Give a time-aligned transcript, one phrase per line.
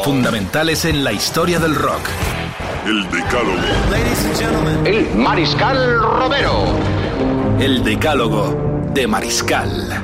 [0.00, 2.00] Fundamentales en la historia del rock.
[2.86, 4.84] El Decálogo.
[4.84, 6.76] El Mariscal Romero.
[7.60, 10.02] El Decálogo de Mariscal.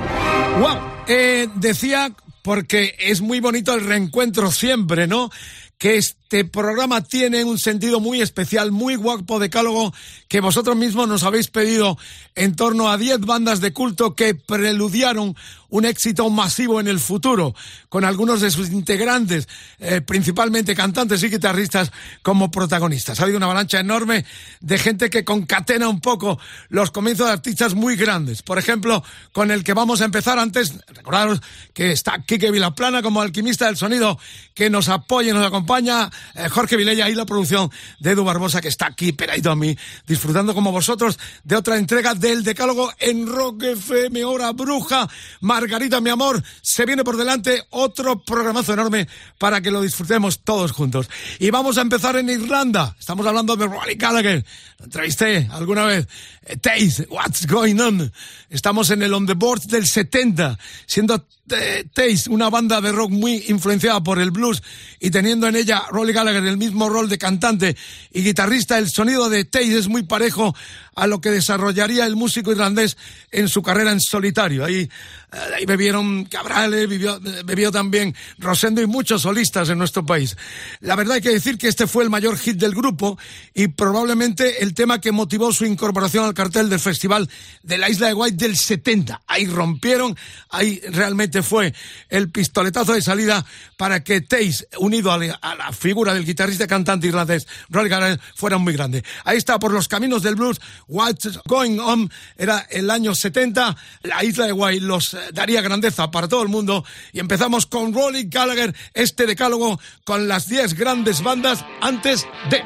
[0.60, 2.12] Wow, eh, decía
[2.42, 5.30] porque es muy bonito el reencuentro siempre, ¿no?
[5.78, 5.96] Que
[6.30, 9.94] este programa tiene un sentido muy especial, muy guapo decálogo
[10.28, 11.96] que vosotros mismos nos habéis pedido
[12.34, 15.34] en torno a 10 bandas de culto que preludiaron
[15.70, 17.54] un éxito masivo en el futuro,
[17.88, 21.92] con algunos de sus integrantes, eh, principalmente cantantes y guitarristas,
[22.22, 23.20] como protagonistas.
[23.20, 24.24] Ha habido una avalancha enorme
[24.60, 28.42] de gente que concatena un poco los comienzos de artistas muy grandes.
[28.42, 31.40] Por ejemplo, con el que vamos a empezar antes, recordaros
[31.74, 34.18] que está Quique Vilaplana como alquimista del sonido,
[34.54, 38.60] que nos apoya y nos acompaña, eh, Jorge Vilella y la producción de Edu Barbosa,
[38.60, 43.26] que está aquí pegadito a mí, disfrutando como vosotros de otra entrega del Decálogo en
[43.26, 45.08] Rock FM, Hora Bruja.
[45.40, 50.72] Margarita, mi amor, se viene por delante otro programazo enorme para que lo disfrutemos todos
[50.72, 51.08] juntos.
[51.38, 52.96] Y vamos a empezar en Irlanda.
[52.98, 54.44] Estamos hablando de Rory Gallagher.
[54.78, 56.06] Lo entrevisté alguna vez.
[56.44, 58.12] Eh, Taze, what's going on?
[58.48, 63.10] Estamos en el On the Board del 70, siendo eh, Taze una banda de rock
[63.10, 64.62] muy influenciada por el blues
[65.00, 67.76] y teniendo en ella Rory Gallagher el mismo rol de cantante
[68.12, 68.78] y guitarrista.
[68.78, 70.54] El sonido de Taze es muy parejo
[70.94, 72.96] a lo que desarrollaría el músico irlandés
[73.30, 74.66] en su carrera en solitario.
[74.66, 74.88] Eh,
[75.30, 80.36] ahí bebieron Cabrales, bebió, bebió también Rosendo y muchos solistas en nuestro país.
[80.80, 83.18] La verdad hay que decir que este fue el mayor hit del grupo
[83.54, 87.28] y probablemente el tema que motivó su incorporación al cartel del Festival
[87.62, 89.22] de la Isla de White del 70.
[89.26, 90.16] Ahí rompieron,
[90.50, 91.74] ahí realmente fue
[92.08, 93.44] el pistoletazo de salida
[93.76, 98.72] para que Taze, unido a la, figura del guitarrista cantante irlandés Rory Gallagher, fuera muy
[98.72, 99.04] grande.
[99.24, 104.24] Ahí está, por los caminos del blues, What's Going On, era el año 70, la
[104.24, 108.24] isla de White los eh, daría grandeza para todo el mundo y empezamos con Rory
[108.28, 112.62] Gallagher, este decálogo con las 10 grandes bandas antes de...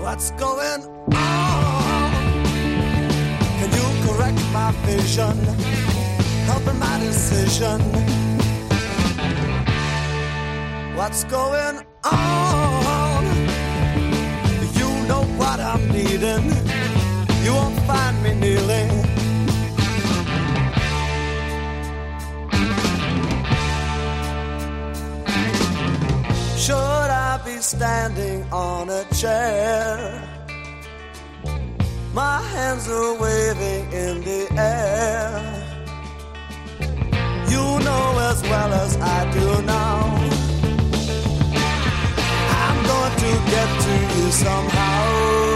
[0.00, 0.82] What's going
[1.14, 2.12] on?
[3.58, 5.36] Can you correct my vision?
[6.46, 7.80] Helping my decision.
[10.94, 13.01] What's going on?
[16.18, 16.44] I'm.
[17.42, 18.90] You won't find me kneeling.
[26.58, 30.22] Should I be standing on a chair?
[32.12, 35.30] My hands are waving in the air.
[37.48, 39.96] You know as well as I do now.
[42.64, 45.51] I'm going to get to you somehow.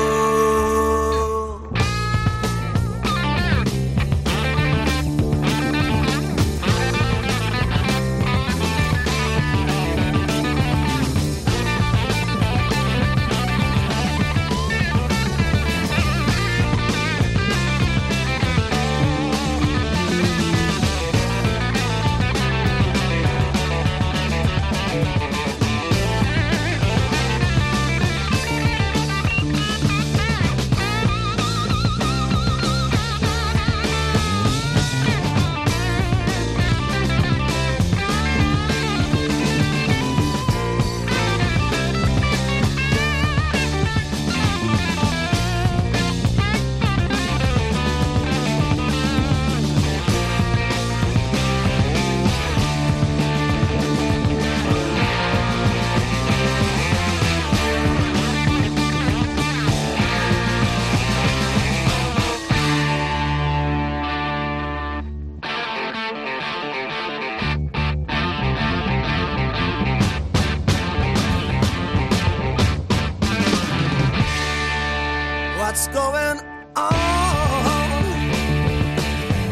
[75.77, 76.41] What's going
[76.75, 76.95] on?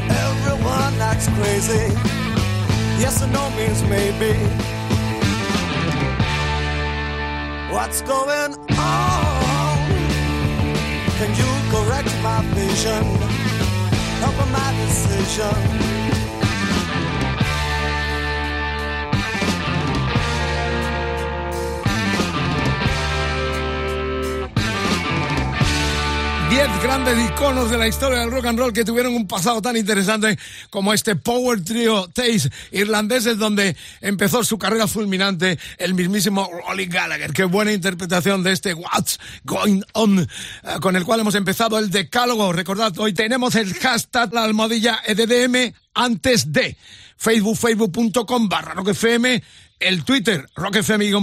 [0.09, 1.93] Everyone acts crazy.
[2.99, 4.33] Yes or no means maybe.
[7.75, 9.91] What's going on?
[11.19, 13.05] Can you correct my vision?
[14.25, 16.14] Help my decision.
[26.55, 26.65] Illusion.
[26.65, 29.77] Diez grandes iconos de la historia del rock and roll que tuvieron un pasado tan
[29.77, 30.39] interesante
[30.71, 37.33] como este Power Trio Taste irlandeses donde empezó su carrera fulminante el mismísimo Rolly Gallagher.
[37.33, 40.27] Qué buena interpretación de este What's Going On eh,
[40.81, 42.53] con el cual hemos empezado el decálogo.
[42.53, 46.77] Recordad, hoy tenemos el hashtag la almohadilla EDDM antes de
[47.17, 49.43] Facebook, facebook.com barra rockfm
[49.81, 50.49] el Twitter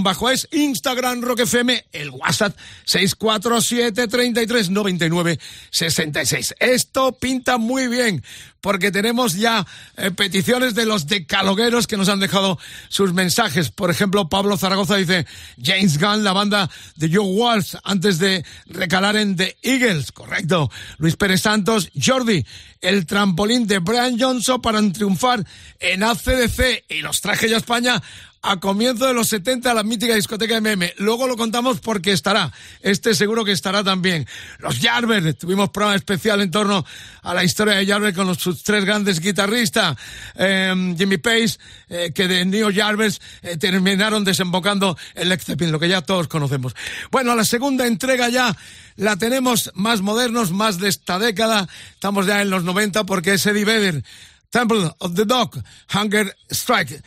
[0.00, 5.38] bajo es Instagram roquefm, el WhatsApp 647 33 99
[5.70, 6.54] 66.
[6.58, 8.22] Esto pinta muy bien
[8.62, 9.66] porque tenemos ya
[9.96, 12.58] eh, peticiones de los decalogueros que nos han dejado
[12.88, 13.70] sus mensajes.
[13.70, 15.26] Por ejemplo, Pablo Zaragoza dice
[15.60, 20.12] James Gunn, la banda de Joe Walsh, antes de recalar en The Eagles.
[20.12, 20.70] Correcto.
[20.98, 22.46] Luis Pérez Santos, Jordi,
[22.80, 25.44] el trampolín de Brian Johnson para triunfar
[25.80, 28.00] en ACDC y los traje ya España
[28.42, 30.92] a comienzo de los 70 la mítica discoteca MM.
[30.98, 32.52] Luego lo contamos porque estará.
[32.80, 34.26] Este seguro que estará también.
[34.58, 36.84] Los Jarber, tuvimos programa especial en torno
[37.22, 39.96] a la historia de Jarber con sus tres grandes guitarristas,
[40.34, 41.58] em, Jimmy Pace,
[41.88, 45.40] eh, que de New Jarvis eh, terminaron desembocando el Led
[45.70, 46.74] lo que ya todos conocemos.
[47.10, 48.56] Bueno, la segunda entrega ya
[48.96, 51.68] la tenemos más modernos, más de esta década.
[51.92, 54.02] Estamos ya en los 90 porque es Eddie Vedder.
[54.50, 55.62] Temple of the Dog,
[55.94, 57.02] Hunger Strike.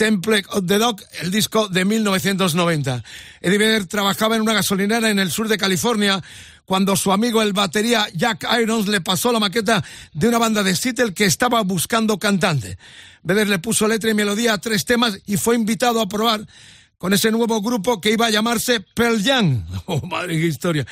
[0.00, 3.04] Temple of the Dog, el disco de 1990.
[3.42, 6.22] Eddie Vedder trabajaba en una gasolinera en el sur de California
[6.64, 10.74] cuando su amigo el batería Jack Irons le pasó la maqueta de una banda de
[10.74, 12.78] Seattle que estaba buscando cantante.
[13.22, 16.46] Vedder le puso letra y melodía a tres temas y fue invitado a probar
[16.96, 19.66] con ese nuevo grupo que iba a llamarse Pearl Jam.
[19.84, 20.86] Oh, madre, qué historia.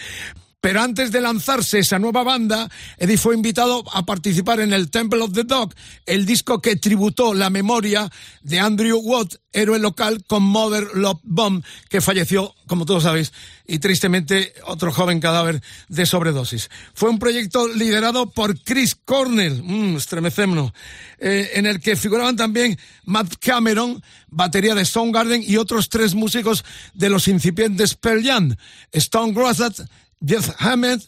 [0.61, 5.21] Pero antes de lanzarse esa nueva banda, Eddie fue invitado a participar en el Temple
[5.21, 5.73] of the Dog,
[6.05, 8.11] el disco que tributó la memoria
[8.43, 13.33] de Andrew Watt, héroe local con Mother Love Bomb, que falleció, como todos sabéis,
[13.69, 16.71] y tristemente otro joven cadáver de sobredosis.
[16.93, 20.73] Fue un proyecto liderado por Chris Cornell, mmm, estremecémonos,
[21.21, 26.65] eh, en el que figuraban también Matt Cameron, batería de Soundgarden y otros tres músicos
[26.95, 28.57] de los incipientes Pearl Jam,
[28.91, 29.87] Stone Gossard,
[30.25, 31.03] Jeff Hammond,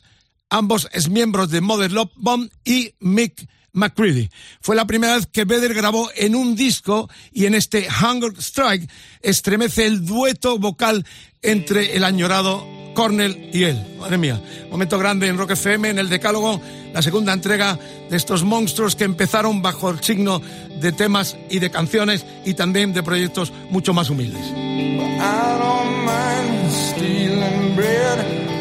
[0.48, 4.28] ambos es miembros de Mother Love Bomb y Mick McCready.
[4.60, 8.90] Fue la primera vez que Vedder grabó en un disco y en este Hunger Strike
[9.20, 11.06] estremece el dueto vocal
[11.42, 13.96] entre el añorado Cornell y él.
[13.98, 16.60] Madre mía, momento grande en Rock FM, en el Decálogo,
[16.92, 17.78] la segunda entrega
[18.10, 20.40] de estos monstruos que empezaron bajo el signo
[20.80, 24.44] de temas y de canciones y también de proyectos mucho más humildes.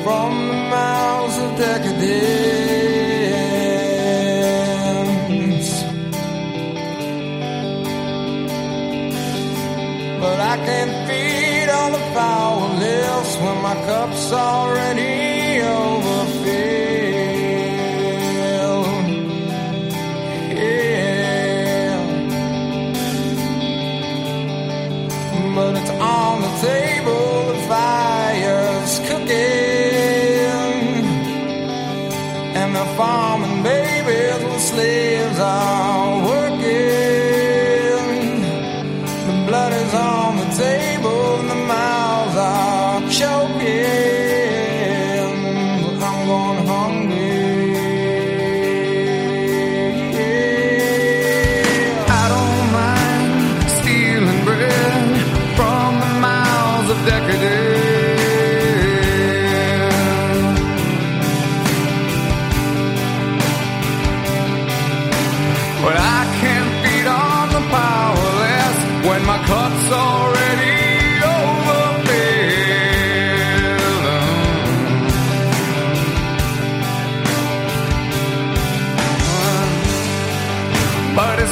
[0.09, 2.09] From the miles of decadence.
[10.21, 15.98] But I can't feed on the powerless when my cup's already overfilled.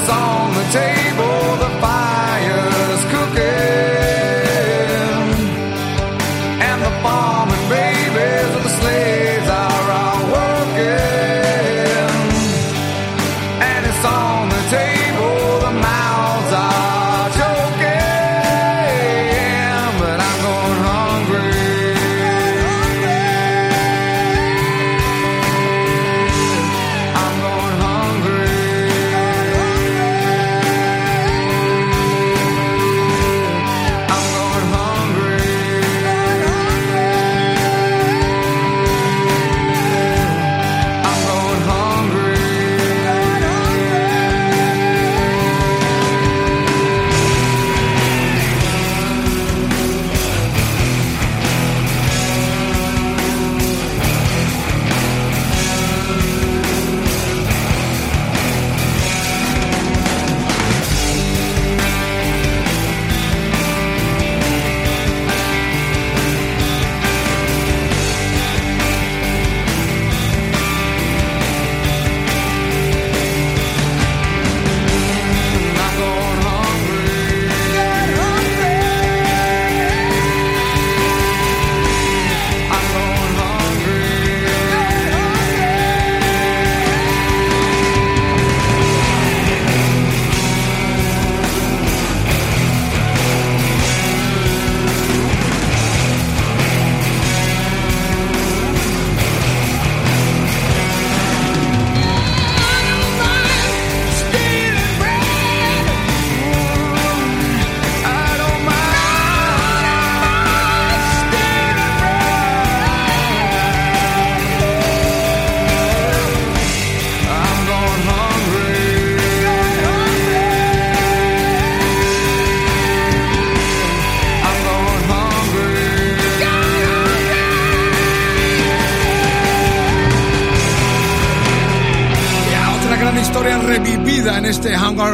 [0.10, 0.97] on the table.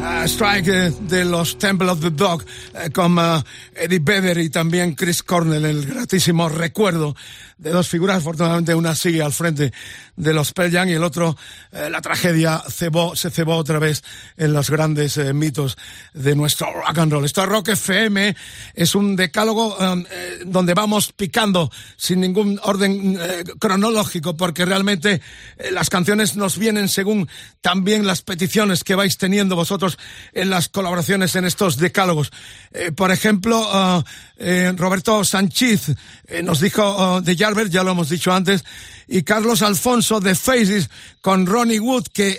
[0.00, 3.42] uh, Strike eh, de los Temple of the Dog eh, con uh,
[3.74, 7.14] Eddie Vedder y también Chris Cornell, el gratísimo recuerdo
[7.60, 9.72] de dos figuras, afortunadamente una sigue al frente
[10.16, 11.36] de los Pearl Jam y el otro,
[11.72, 12.90] eh, la tragedia se
[13.30, 14.02] cebó otra vez
[14.36, 15.76] en los grandes eh, mitos
[16.14, 17.24] de nuestro rock and roll.
[17.24, 18.34] Esto es Rock FM,
[18.74, 25.20] es un decálogo um, eh, donde vamos picando sin ningún orden eh, cronológico porque realmente
[25.58, 27.28] eh, las canciones nos vienen según
[27.60, 29.89] también las peticiones que vais teniendo vosotros
[30.32, 32.30] en las colaboraciones en estos decálogos.
[32.72, 34.02] Eh, por ejemplo, uh,
[34.36, 35.94] eh, Roberto Sánchez
[36.26, 38.64] eh, nos dijo uh, de Jarver, ya lo hemos dicho antes,
[39.08, 40.88] y Carlos Alfonso de Faces
[41.20, 42.38] con Ronnie Wood, que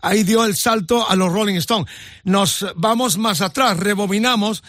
[0.00, 1.92] ahí dio el salto a los Rolling Stones.
[2.22, 4.62] Nos vamos más atrás, rebobinamos,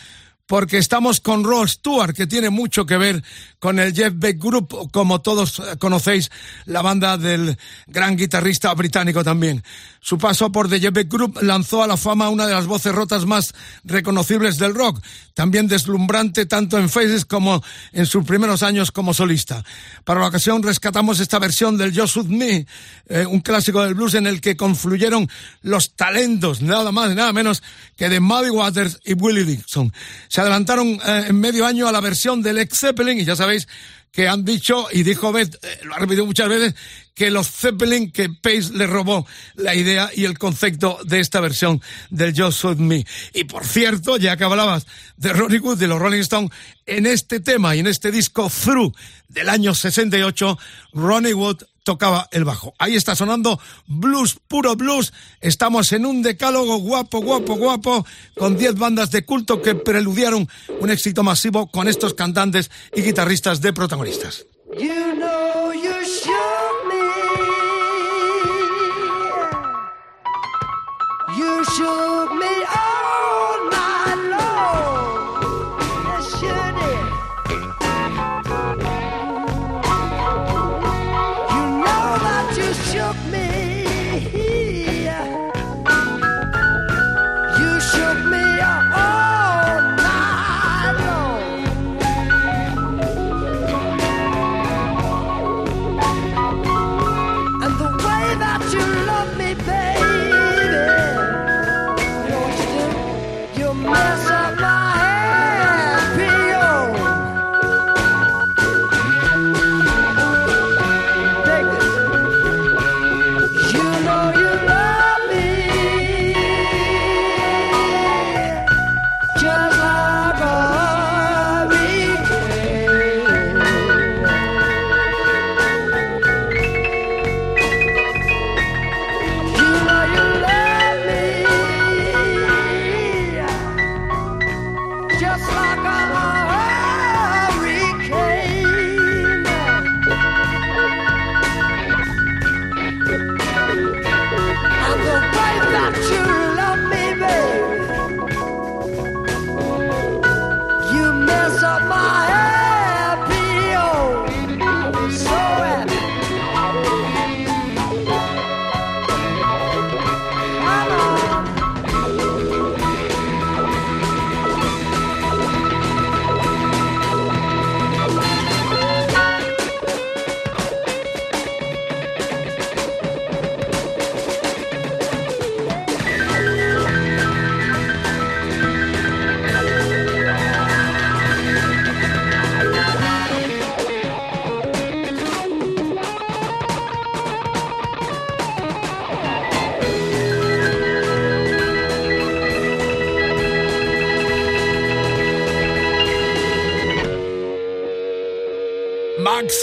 [0.48, 3.24] porque estamos con Rod Stewart, que tiene mucho que ver
[3.60, 6.30] con el Jeff Beck Group, como todos eh, conocéis,
[6.66, 9.64] la banda del gran guitarrista británico también.
[10.00, 12.94] Su paso por The Jeff Beck Group lanzó a la fama una de las voces
[12.94, 15.02] rotas más reconocibles del rock,
[15.34, 19.64] también deslumbrante tanto en Faces como en sus primeros años como solista.
[20.04, 22.68] Para la ocasión rescatamos esta versión del Just With Me,
[23.08, 25.28] eh, un clásico del blues en el que confluyeron
[25.64, 27.64] los talentos, nada más y nada menos
[27.98, 29.92] que de Muddy Waters y Willie Dixon.
[30.36, 33.70] Se adelantaron eh, en medio año a la versión del Led Zeppelin y ya sabéis
[34.12, 36.76] que han dicho, y dijo Beth, eh, lo ha repetido muchas veces,
[37.14, 39.26] que los Zeppelin, que Pace le robó
[39.56, 43.06] la idea y el concepto de esta versión del Just With Me.
[43.34, 46.52] Y por cierto, ya que hablabas de Ronnie Wood, de los Rolling Stones,
[46.86, 48.94] en este tema y en este disco Through
[49.30, 50.60] del año 68,
[50.92, 52.74] Ronnie Wood tocaba el bajo.
[52.80, 55.14] Ahí está sonando blues, puro blues.
[55.40, 58.06] Estamos en un decálogo guapo, guapo, guapo,
[58.38, 60.50] con 10 bandas de culto que preludiaron
[60.82, 64.46] un éxito masivo con estos cantantes y guitarristas de protagonistas.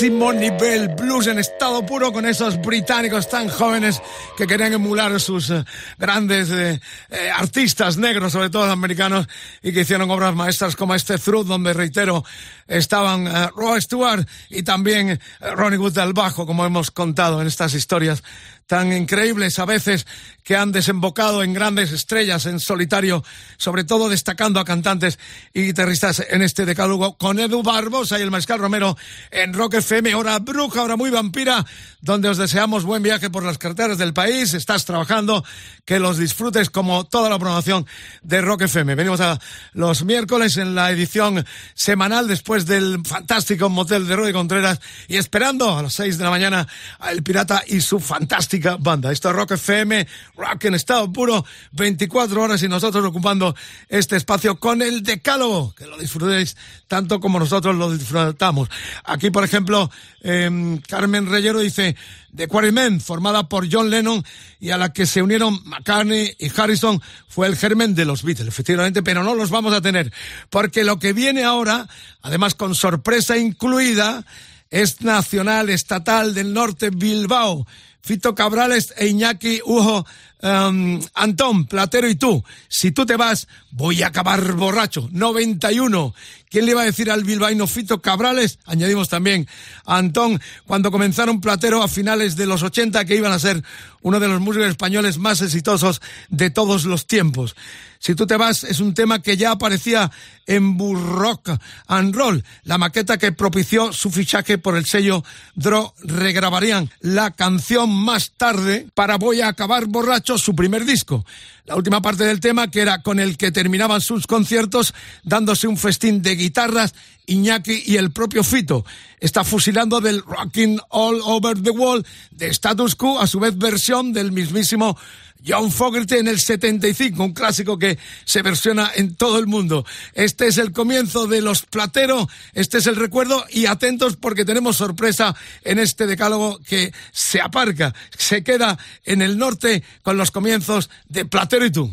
[0.02, 4.02] Máximo nivel blues en estado puro con esos británicos tan jóvenes
[4.36, 5.64] que querían emular sus eh,
[5.96, 9.28] grandes eh, eh, artistas negros, sobre todo americanos,
[9.62, 12.24] y que hicieron obras maestras como este Through, donde reitero,
[12.66, 18.24] estaban Rod Stewart y también Ronnie Wood al bajo, como hemos contado en estas historias
[18.66, 20.06] tan increíbles a veces
[20.52, 23.24] que han desembocado en grandes estrellas en solitario,
[23.56, 25.18] sobre todo destacando a cantantes
[25.54, 28.98] y guitarristas en este decálogo con Edu Barbosa y el Mariscal Romero
[29.30, 31.64] en Rock FM, hora bruja, hora muy vampira,
[32.02, 35.42] donde os deseamos buen viaje por las carreteras del país, estás trabajando,
[35.86, 37.86] que los disfrutes como toda la programación
[38.20, 38.94] de Rock FM.
[38.94, 39.40] Venimos a
[39.72, 45.78] los miércoles en la edición semanal después del fantástico motel de Roy Contreras y esperando
[45.78, 46.66] a las seis de la maña
[46.98, 49.10] a El Pirata y su fantástica banda.
[49.10, 50.06] Esto es Rock FM,
[50.42, 53.54] rock en estado puro, 24 horas y nosotros ocupando
[53.88, 56.56] este espacio con el decálogo, que lo disfrutéis
[56.88, 58.68] tanto como nosotros lo disfrutamos.
[59.04, 59.90] Aquí, por ejemplo,
[60.22, 61.96] eh, Carmen Reyero dice,
[62.34, 64.24] The Quarrymen, formada por John Lennon
[64.58, 68.48] y a la que se unieron McCartney y Harrison, fue el germen de los Beatles,
[68.48, 70.12] efectivamente, pero no los vamos a tener,
[70.50, 71.88] porque lo que viene ahora,
[72.22, 74.24] además con sorpresa incluida,
[74.70, 77.66] es nacional, estatal del norte, Bilbao.
[78.04, 80.04] Fito Cabrales e Iñaki Ujo,
[80.42, 82.44] um, Antón, Platero y tú.
[82.68, 85.08] Si tú te vas, voy a acabar borracho.
[85.12, 86.14] 91.
[86.50, 88.58] ¿Quién le iba a decir al bilbaíno Fito Cabrales?
[88.66, 89.48] Añadimos también
[89.86, 93.62] a Antón, cuando comenzaron Platero a finales de los 80, que iban a ser
[94.02, 97.56] uno de los músicos españoles más exitosos de todos los tiempos.
[98.02, 100.10] Si tú te vas, es un tema que ya aparecía
[100.46, 101.50] en Burrock
[101.86, 105.22] and Roll, la maqueta que propició su fichaje por el sello
[105.54, 111.24] Dro regrabarían la canción más tarde para Voy a acabar borracho, su primer disco.
[111.64, 115.76] La última parte del tema, que era con el que terminaban sus conciertos, dándose un
[115.76, 116.94] festín de guitarras,
[117.26, 118.84] Iñaki y el propio Fito.
[119.20, 124.12] Está fusilando del Rocking All Over the Wall de Status Quo, a su vez versión
[124.12, 124.98] del mismísimo
[125.46, 129.84] John Fogerty en el 75, un clásico que se versiona en todo el mundo.
[130.14, 134.76] Este es el comienzo de Los Platero, este es el recuerdo y atentos porque tenemos
[134.76, 140.90] sorpresa en este decálogo que se aparca, se queda en el norte con los comienzos
[141.08, 141.92] de Platero y tú.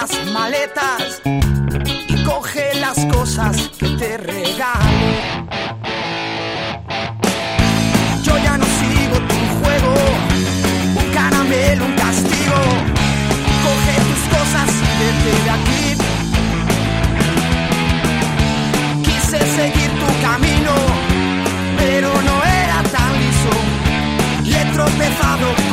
[0.00, 5.10] Las maletas y coge las cosas que te regalo.
[8.22, 9.94] Yo ya no sigo tu juego,
[11.00, 12.60] un caramelo, un castigo.
[13.66, 15.84] Coge tus cosas y vete de aquí.
[19.04, 20.74] Quise seguir tu camino,
[21.76, 23.52] pero no era tan liso
[24.44, 25.69] y he tropezado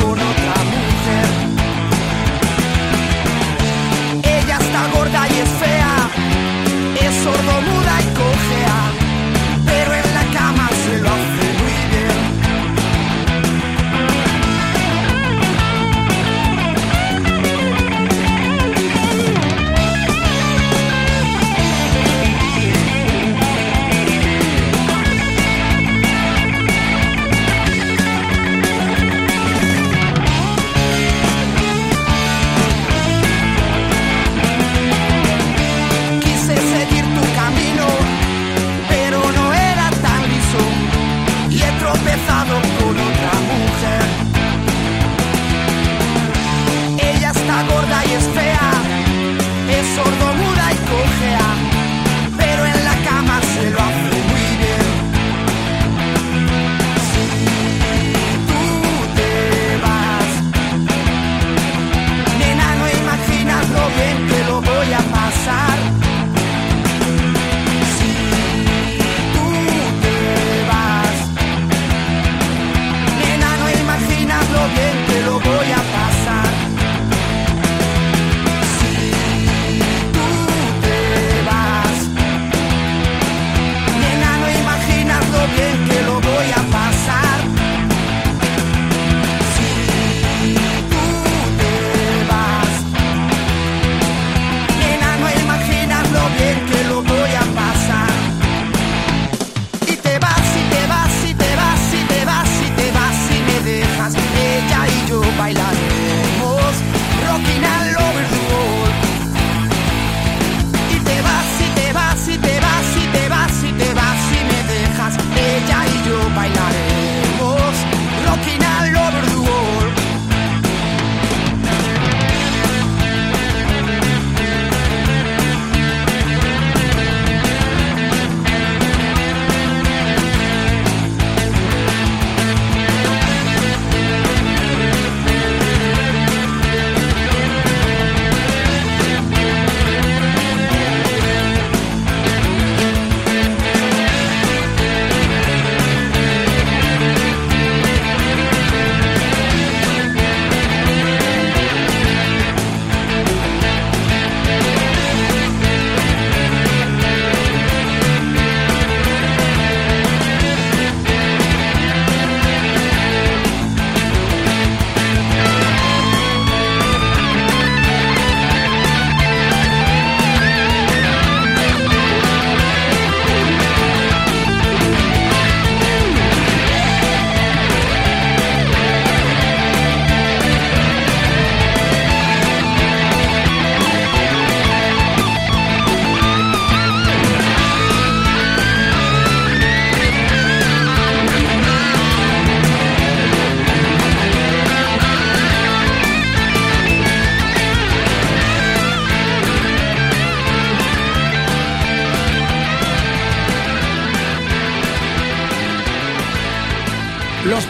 [105.40, 105.77] y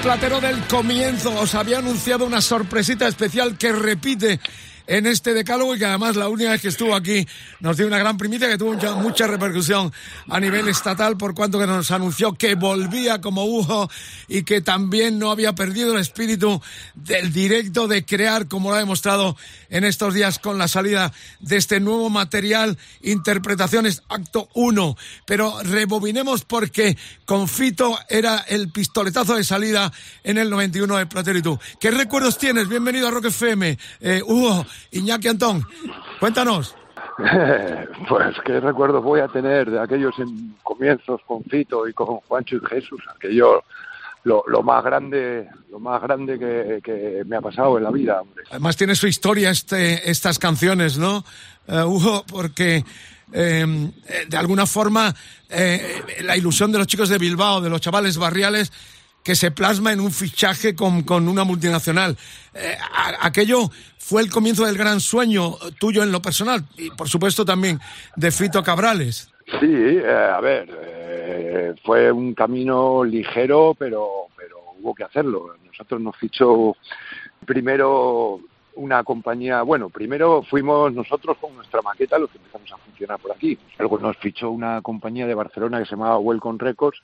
[0.08, 1.38] Platero del comienzo.
[1.38, 4.40] Os había anunciado una sorpresita especial que repite
[4.88, 7.28] en este decálogo y que además la única vez que estuvo aquí
[7.60, 9.92] nos dio una gran primicia que tuvo mucha, mucha repercusión
[10.28, 13.90] a nivel estatal por cuanto que nos anunció que volvía como Hugo
[14.28, 16.62] y que también no había perdido el espíritu
[16.94, 19.36] del directo de crear como lo ha demostrado
[19.68, 24.96] en estos días con la salida de este nuevo material Interpretaciones Acto 1.
[25.26, 26.96] Pero rebobinemos porque
[27.26, 29.92] con Fito era el pistoletazo de salida
[30.24, 31.42] en el 91 de Platero y.
[31.78, 32.68] ¿Qué recuerdos tienes?
[32.68, 33.78] Bienvenido a Rock FM.
[34.00, 35.64] Eh, Hugo, Iñaki Antón,
[36.20, 36.74] cuéntanos.
[38.08, 42.56] Pues qué recuerdos voy a tener de aquellos en comienzos con Fito y con Juancho
[42.56, 43.64] y Jesús, aquello
[44.24, 48.20] lo, lo más grande, lo más grande que, que me ha pasado en la vida,
[48.20, 48.44] hombre.
[48.50, 51.24] Además tiene su historia este, estas canciones, ¿no,
[51.66, 52.24] Eh, Hugo?
[52.26, 52.84] Porque
[53.32, 53.90] eh,
[54.28, 55.14] de alguna forma
[55.50, 58.72] eh, la ilusión de los chicos de Bilbao, de los chavales barriales,
[59.28, 62.16] que se plasma en un fichaje con, con una multinacional.
[62.54, 67.10] Eh, a- aquello fue el comienzo del gran sueño tuyo en lo personal y por
[67.10, 67.78] supuesto también
[68.16, 69.28] de Fito Cabrales.
[69.60, 75.54] Sí, eh, a ver, eh, fue un camino ligero, pero, pero hubo que hacerlo.
[75.66, 76.74] Nosotros nos fichó
[77.44, 78.40] primero
[78.76, 83.32] una compañía, bueno, primero fuimos nosotros con nuestra maqueta los que empezamos a funcionar por
[83.32, 83.58] aquí.
[83.78, 86.98] Luego nos fichó una compañía de Barcelona que se llamaba Welcome Records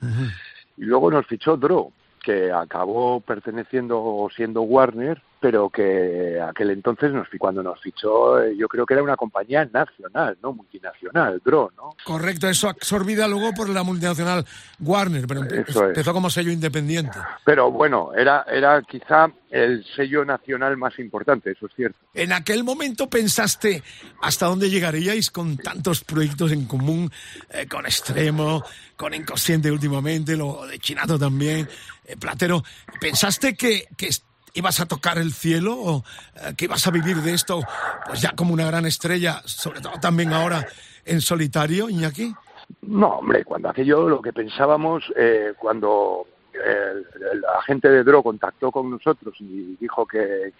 [0.77, 1.91] y luego nos fichó Dro,
[2.25, 8.55] que acabó perteneciendo o siendo Warner, pero que aquel entonces nos cuando nos fichó, eh,
[8.57, 11.95] yo creo que era una compañía nacional, no multinacional, Dro, ¿no?
[12.03, 14.45] Correcto, eso absorbida luego por la multinacional
[14.79, 15.75] Warner, pero es.
[15.75, 17.17] empezó como sello independiente.
[17.43, 21.97] Pero bueno, era, era quizá el sello nacional más importante, eso es cierto.
[22.13, 23.83] En aquel momento pensaste
[24.21, 27.11] hasta dónde llegaríais con tantos proyectos en común,
[27.49, 28.63] eh, con Extremo,
[28.97, 31.67] con Inconsciente últimamente, lo de Chinato también,
[32.05, 32.63] eh, Platero.
[32.99, 34.09] ¿Pensaste que, que
[34.55, 36.03] ibas a tocar el cielo o
[36.35, 37.61] eh, que ibas a vivir de esto
[38.07, 40.65] pues ya como una gran estrella, sobre todo también ahora
[41.05, 42.33] en solitario, Iñaki?
[42.81, 48.71] No, hombre, cuando aquello lo que pensábamos, eh, cuando el, el agente de Dro contactó
[48.71, 50.53] con nosotros y dijo que,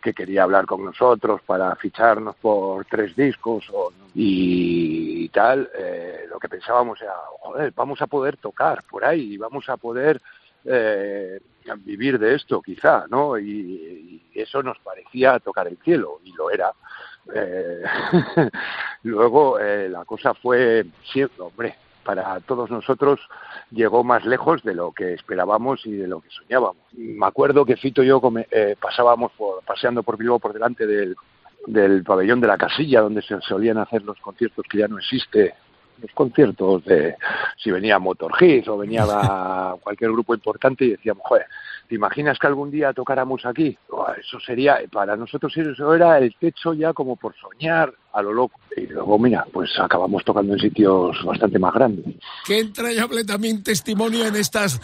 [0.00, 6.38] que quería hablar con nosotros para ficharnos por tres discos o- y, tal, eh, lo
[6.38, 10.20] que pensábamos era, joder, vamos a poder tocar por ahí, vamos a poder
[10.64, 11.40] eh,
[11.84, 13.38] vivir de esto quizá, ¿no?
[13.38, 16.72] Y, eso nos parecía tocar el cielo, y lo era.
[17.34, 17.82] Eh,
[19.02, 23.20] luego eh, la cosa fue siempre, hombre, para todos nosotros
[23.70, 26.82] llegó más lejos de lo que esperábamos y de lo que soñábamos.
[26.92, 31.14] Me acuerdo que Fito y yo eh, pasábamos por, paseando por Bilbao por delante del,
[31.66, 35.54] del pabellón de la casilla donde se solían hacer los conciertos que ya no existe
[36.00, 37.16] los conciertos de
[37.56, 41.46] si venía Motorhead o venía la- cualquier grupo importante y decíamos, joder,
[41.88, 43.76] ¿te imaginas que algún día tocáramos aquí?
[44.18, 48.58] Eso sería, para nosotros eso era el techo ya como por soñar a lo loco.
[48.76, 52.04] Y luego, mira, pues acabamos tocando en sitios bastante más grandes.
[52.44, 54.80] Qué entrañable también testimonio en estas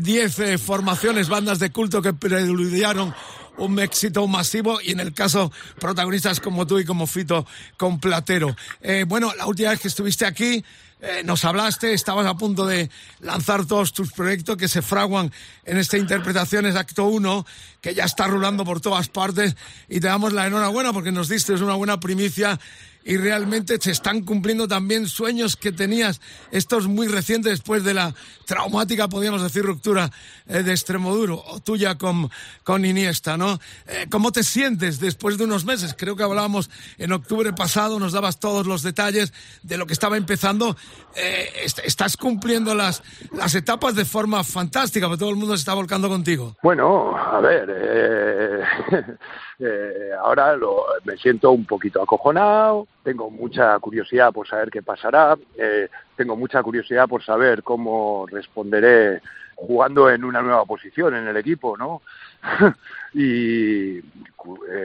[0.00, 3.12] 10 formaciones, bandas de culto que preludiaron
[3.58, 8.56] un éxito masivo y en el caso protagonistas como tú y como Fito con Platero.
[8.80, 10.64] Eh, bueno, la última vez que estuviste aquí
[11.06, 12.88] eh, nos hablaste, estabas a punto de
[13.20, 15.30] lanzar todos tus proyectos que se fraguan
[15.66, 17.44] en esta Interpretaciones Acto 1,
[17.82, 19.54] que ya está rulando por todas partes
[19.86, 22.58] y te damos la enhorabuena porque nos diste una buena primicia
[23.04, 28.14] y realmente se están cumpliendo también sueños que tenías, estos muy recientes después de la
[28.46, 30.10] traumática, podríamos decir, ruptura
[30.46, 32.30] eh, de Extremoduro, o tuya con,
[32.62, 33.60] con Iniesta, ¿no?
[33.86, 35.94] Eh, ¿Cómo te sientes después de unos meses?
[35.96, 40.16] Creo que hablábamos en octubre pasado, nos dabas todos los detalles de lo que estaba
[40.16, 40.76] empezando.
[41.16, 43.02] Eh, est- estás cumpliendo las,
[43.32, 46.56] las etapas de forma fantástica, porque todo el mundo se está volcando contigo.
[46.62, 48.62] Bueno, a ver, eh,
[49.60, 55.36] eh, ahora lo- me siento un poquito acojonado, tengo mucha curiosidad por saber qué pasará,
[55.56, 59.22] eh, tengo mucha curiosidad por saber cómo responderé
[59.56, 62.02] jugando en una nueva posición en el equipo, ¿no?
[63.14, 63.98] y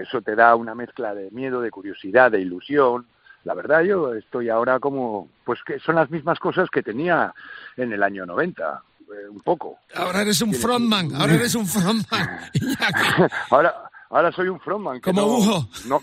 [0.04, 3.06] eso te da una mezcla de miedo, de curiosidad, de ilusión.
[3.46, 7.34] La verdad, yo estoy ahora como, pues que son las mismas cosas que tenía
[7.78, 9.80] en el año 90, eh, un poco.
[9.96, 12.40] Ahora eres un frontman, ahora eres un frontman.
[13.50, 15.00] Ahora, ahora soy un frontman.
[15.00, 15.70] Como no, Hugo.
[15.88, 16.02] No,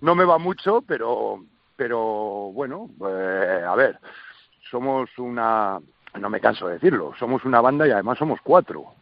[0.00, 1.44] no me va mucho, pero,
[1.74, 3.98] pero bueno, eh, a ver,
[4.70, 5.78] somos una,
[6.18, 8.94] no me canso de decirlo, somos una banda y además somos cuatro.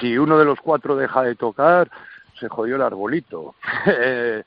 [0.00, 1.90] Si uno de los cuatro deja de tocar,
[2.38, 3.54] se jodió el arbolito.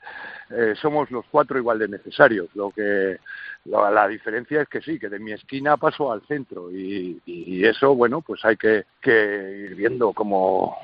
[0.50, 2.48] Eh, somos los cuatro igual de necesarios.
[2.54, 3.18] Lo que
[3.64, 7.64] la, la diferencia es que sí, que de mi esquina paso al centro y, y
[7.64, 10.76] eso, bueno, pues hay que, que ir viendo cómo,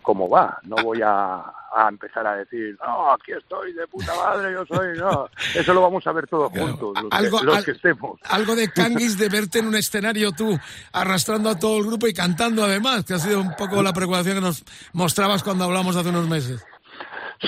[0.00, 0.58] cómo va.
[0.62, 1.42] No voy a,
[1.74, 5.28] a empezar a decir, no, aquí estoy de puta madre, yo soy, no.
[5.54, 8.18] Eso lo vamos a ver todos juntos, los, Algo- que, los al- que estemos.
[8.30, 10.58] Algo de canguis de verte en un escenario tú
[10.94, 14.36] arrastrando a todo el grupo y cantando además, que ha sido un poco la preocupación
[14.36, 16.64] que nos mostrabas cuando hablamos hace unos meses.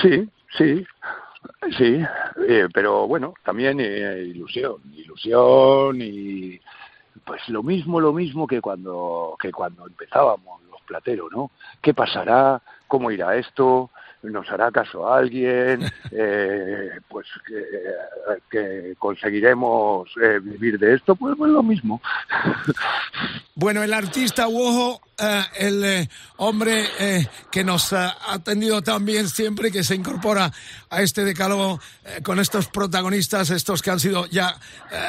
[0.01, 0.85] Sí, sí,
[1.77, 2.01] sí,
[2.47, 6.59] eh, pero bueno, también eh, ilusión, ilusión y
[7.23, 11.51] pues lo mismo, lo mismo que cuando que cuando empezábamos los plateros, ¿no?
[11.81, 12.61] ¿Qué pasará?
[12.87, 13.89] ¿Cómo irá esto?
[14.31, 15.81] ¿Nos hará caso alguien?
[16.17, 17.65] Eh, pues que,
[18.49, 22.01] que conseguiremos eh, vivir de esto, pues, pues lo mismo.
[23.57, 26.83] Bueno, el artista Wojo, eh, el eh, hombre
[27.49, 30.51] que nos ha atendido tan bien siempre, que se incorpora
[30.89, 31.79] a este decálogo
[32.21, 34.59] con estos protagonistas, estos que han sido ya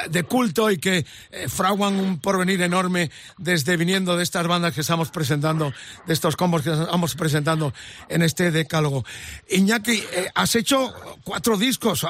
[0.09, 1.05] de culto y que
[1.49, 5.73] fraguan un porvenir enorme desde viniendo de estas bandas que estamos presentando,
[6.05, 7.73] de estos combos que estamos presentando
[8.07, 9.03] en este decálogo.
[9.49, 10.93] Iñaki, eh, has hecho
[11.23, 12.05] cuatro discos,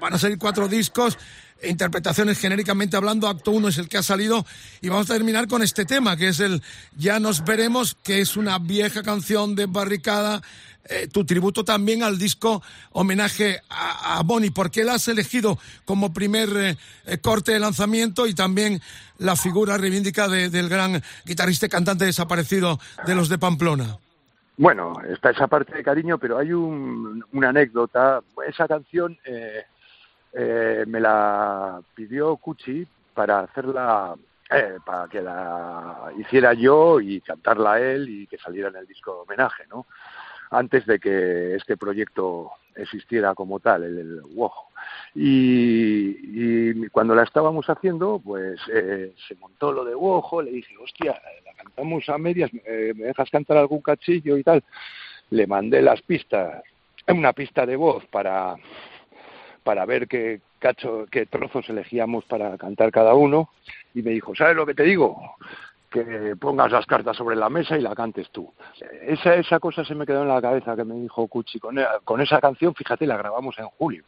[0.00, 1.16] van a salir cuatro discos
[1.62, 4.44] interpretaciones genéricamente hablando, acto uno es el que ha salido
[4.82, 6.62] y vamos a terminar con este tema que es el
[6.96, 10.42] Ya nos veremos, que es una vieja canción de Barricada,
[10.90, 15.58] eh, tu tributo también al disco homenaje a, a Bonnie, ¿por qué la has elegido
[15.86, 18.82] como primer eh, corte de lanzamiento y también
[19.16, 23.96] la figura reivindica de- del gran guitarrista y cantante desaparecido de los de Pamplona?
[24.56, 28.22] Bueno, está esa parte de cariño, pero hay un, una anécdota.
[28.46, 29.64] Esa canción eh,
[30.32, 34.14] eh, me la pidió Cuchi para hacerla,
[34.50, 39.12] eh, para que la hiciera yo y cantarla él y que saliera en el disco
[39.12, 39.86] de homenaje, ¿no?
[40.50, 44.22] Antes de que este proyecto existiera como tal, el, el.
[45.14, 51.20] Y, cuando la estábamos haciendo, pues eh, se montó lo de Wojo, le dije, hostia,
[51.44, 54.62] la cantamos a medias, eh, ¿me dejas cantar algún cachillo y tal?
[55.30, 56.62] Le mandé las pistas,
[57.08, 58.56] una pista de voz para,
[59.62, 63.50] para ver qué cacho, qué trozos elegíamos para cantar cada uno,
[63.94, 65.36] y me dijo, ¿sabes lo que te digo?
[65.94, 68.52] Que pongas las cartas sobre la mesa y la cantes tú.
[69.02, 71.60] Esa, esa cosa se me quedó en la cabeza que me dijo Cuchi.
[71.60, 74.02] Con, e- con esa canción, fíjate, la grabamos en julio.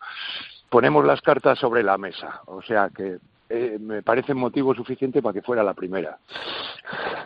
[0.69, 2.41] Ponemos las cartas sobre la mesa.
[2.47, 3.19] O sea que
[3.49, 6.19] eh, me parece motivo suficiente para que fuera la primera.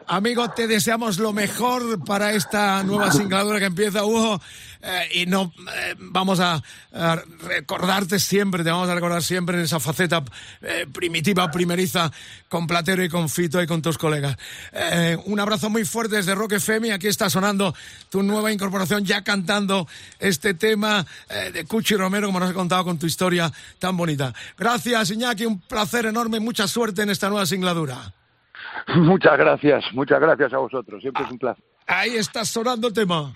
[0.07, 4.39] Amigo, te deseamos lo mejor para esta nueva singladura que empieza, Hugo.
[4.83, 6.63] Eh, y no eh, vamos a,
[6.93, 10.23] a recordarte siempre, te vamos a recordar siempre en esa faceta
[10.63, 12.11] eh, primitiva, primeriza,
[12.49, 14.37] con Platero y con Fito y con tus colegas.
[14.73, 16.89] Eh, un abrazo muy fuerte desde FM.
[16.89, 17.75] y Aquí está sonando
[18.11, 19.87] tu nueva incorporación, ya cantando
[20.19, 24.33] este tema eh, de Cuchi Romero, como nos has contado con tu historia tan bonita.
[24.59, 28.13] Gracias, Iñaki, un placer enorme, mucha suerte en esta nueva singladura.
[28.97, 31.01] muchas gracias, muchas gracias a vosotros.
[31.01, 31.65] Siempre es un placer.
[31.87, 33.33] Ahí está sonando el tema.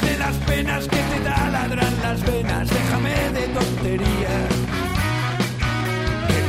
[0.00, 4.50] De las penas que te taladran las venas déjame de tonterías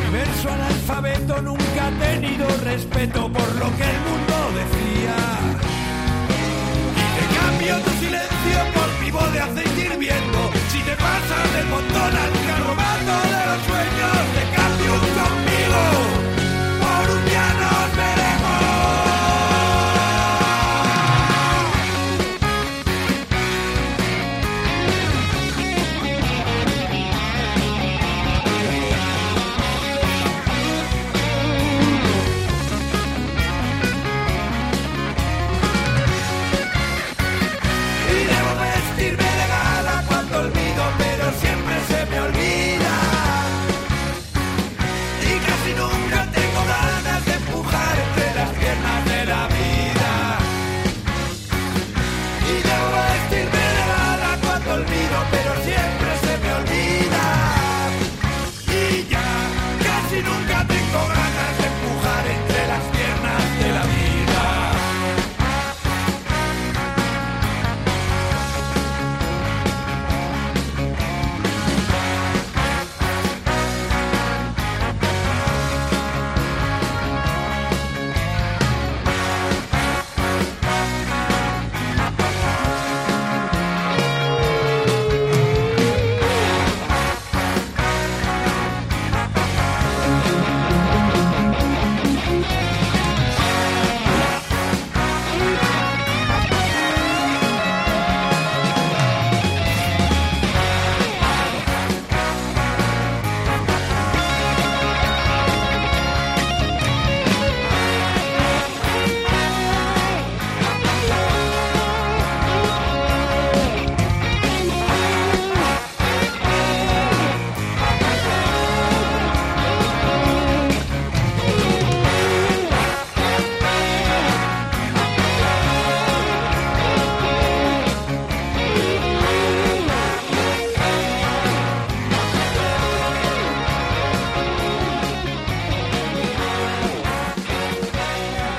[0.06, 5.16] mi verso analfabeto nunca ha tenido respeto por lo que el mundo decía.
[6.96, 9.85] Y te cambio tu silencio por mi voz de aceite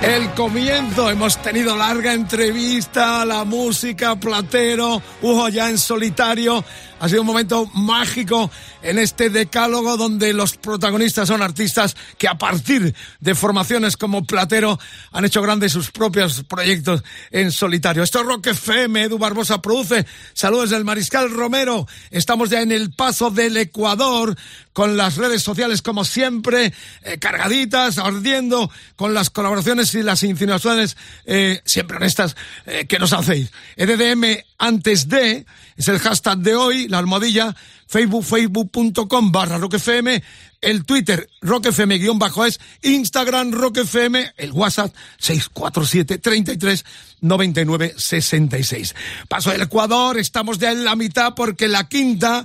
[0.07, 6.65] El comienzo, hemos tenido larga entrevista, la música, Platero, Hugo ya en solitario.
[6.99, 8.51] Ha sido un momento mágico
[8.83, 14.79] en este decálogo donde los protagonistas son artistas que a partir de formaciones como Platero
[15.13, 18.03] han hecho grandes sus propios proyectos en solitario.
[18.03, 20.07] Esto es Rock FM, Edu Barbosa produce.
[20.33, 21.87] Saludos del Mariscal Romero.
[22.11, 24.35] Estamos ya en el paso del Ecuador
[24.73, 26.73] con las redes sociales como siempre,
[27.03, 32.37] eh, cargaditas, ardiendo, con las colaboraciones y las insinuaciones eh, siempre honestas
[32.67, 33.51] eh, que nos hacéis.
[33.77, 37.55] EDDM antes de es el hashtag de hoy, la almohadilla,
[37.87, 40.21] Facebook, facebook.com barra roquefm,
[40.61, 46.85] el Twitter roquefm guion bajo es, Instagram roquefm, el WhatsApp 647 33
[47.21, 48.95] 99 66.
[49.29, 52.45] Paso del Ecuador, estamos ya en la mitad porque la quinta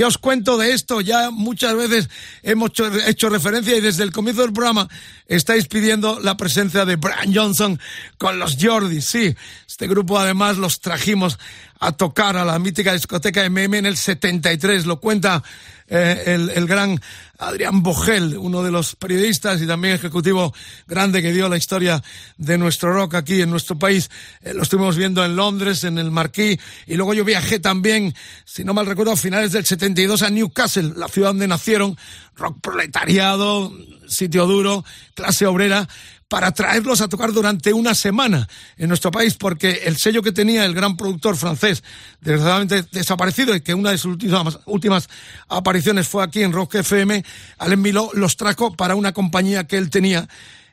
[0.00, 1.02] ¿Qué os cuento de esto?
[1.02, 2.08] Ya muchas veces
[2.42, 2.70] hemos
[3.06, 4.88] hecho, referencia y desde el comienzo del programa
[5.26, 7.78] estáis pidiendo la presencia de Brian Johnson
[8.16, 9.04] con los Jordis.
[9.04, 9.36] Sí,
[9.68, 11.38] este grupo además los trajimos
[11.80, 14.86] a tocar a la mítica discoteca MM en el 73.
[14.86, 15.42] Lo cuenta
[15.88, 17.00] eh, el, el, gran
[17.38, 20.54] Adrián Bogel, uno de los periodistas y también ejecutivo
[20.86, 22.02] grande que dio la historia
[22.36, 24.10] de nuestro rock aquí en nuestro país.
[24.42, 28.14] Eh, lo estuvimos viendo en Londres, en el Marquis, y luego yo viajé también,
[28.44, 31.96] si no mal recuerdo, a finales del 72 a Newcastle, la ciudad donde nacieron,
[32.36, 33.72] rock proletariado,
[34.06, 35.88] sitio duro, clase obrera,
[36.30, 40.64] para traerlos a tocar durante una semana en nuestro país, porque el sello que tenía
[40.64, 41.82] el gran productor francés,
[42.20, 44.16] desgraciadamente desaparecido y que una de sus
[44.64, 45.08] últimas,
[45.48, 47.24] apariciones fue aquí en Rock FM,
[47.58, 50.28] Alain Miló los trajo para una compañía que él tenía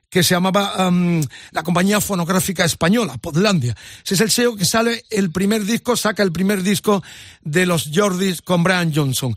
[0.10, 3.76] que se llamaba um, la compañía fonográfica española, Podlandia.
[4.06, 7.04] Ese es el sello que sale el primer disco, saca el primer disco
[7.42, 9.36] de los Jordis con Brian Johnson.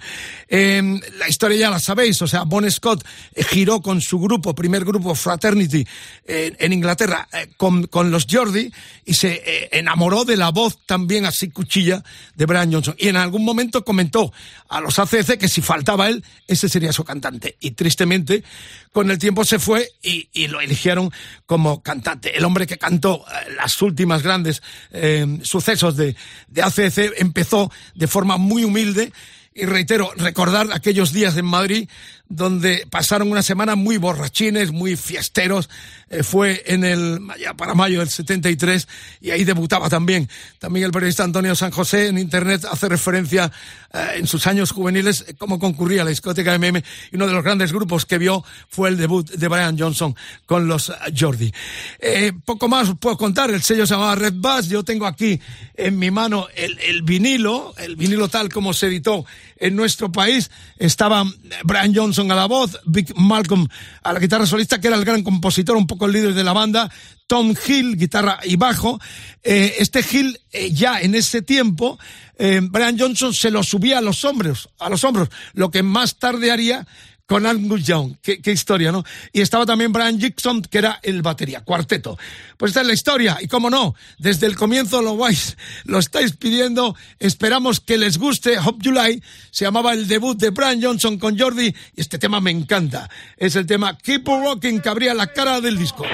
[0.48, 3.04] Eh, la historia ya la sabéis, o sea, Bon Scott
[3.34, 5.86] eh, giró con su grupo, primer grupo Fraternity,
[6.24, 8.72] eh, en Inglaterra, eh, con, con, los Jordi
[9.04, 12.02] y se eh, enamoró de la voz también así cuchilla
[12.36, 12.94] de Brian Johnson.
[12.98, 14.32] Y en algún momento comentó
[14.68, 17.56] a los ACC que si faltaba él, ese sería su cantante.
[17.60, 18.44] Y tristemente,
[18.92, 21.10] con el tiempo se fue y, y lo eligieron
[21.46, 22.36] como cantante.
[22.36, 26.16] El hombre que cantó eh, las últimas grandes eh, sucesos de,
[26.48, 29.12] de ACC empezó de forma muy humilde
[29.52, 31.88] y reitero, recordar aquellos días en Madrid
[32.30, 35.68] donde pasaron una semana muy borrachines, muy fiesteros.
[36.08, 38.88] Eh, fue en el, ya para mayo del 73
[39.20, 40.28] y ahí debutaba también.
[40.60, 43.50] También el periodista Antonio San José en internet hace referencia
[43.92, 46.78] eh, en sus años juveniles eh, cómo concurría la discoteca MM
[47.10, 50.14] y uno de los grandes grupos que vio fue el debut de Brian Johnson
[50.46, 51.52] con los Jordi.
[51.98, 53.50] Eh, poco más puedo contar.
[53.50, 54.68] El sello se llamaba Red Bass.
[54.68, 55.40] Yo tengo aquí
[55.74, 59.24] en mi mano el vinilo, el vinilo tal como se editó
[59.60, 60.50] en nuestro país.
[60.78, 61.24] Estaba
[61.64, 63.68] Brian Johnson a la voz, Vic Malcolm
[64.02, 66.52] a la guitarra solista, que era el gran compositor, un poco el líder de la
[66.52, 66.90] banda,
[67.26, 69.00] Tom Hill, guitarra y bajo.
[69.44, 71.98] Eh, este Hill, eh, ya en ese tiempo,
[72.38, 76.16] eh, Brian Johnson se lo subía a los hombros, a los hombros, lo que más
[76.16, 76.86] tarde haría
[77.30, 78.16] con Angus Young.
[78.20, 79.04] Qué, qué, historia, ¿no?
[79.32, 82.18] Y estaba también Brian Gibson, que era el batería, cuarteto.
[82.56, 86.32] Pues esta es la historia, y cómo no, desde el comienzo lo vais, lo estáis
[86.34, 88.58] pidiendo, esperamos que les guste.
[88.58, 89.22] Hope July
[89.52, 93.08] se llamaba el debut de Brian Johnson con Jordi, y este tema me encanta.
[93.36, 96.04] Es el tema Keep Rocking, que abría la cara del disco.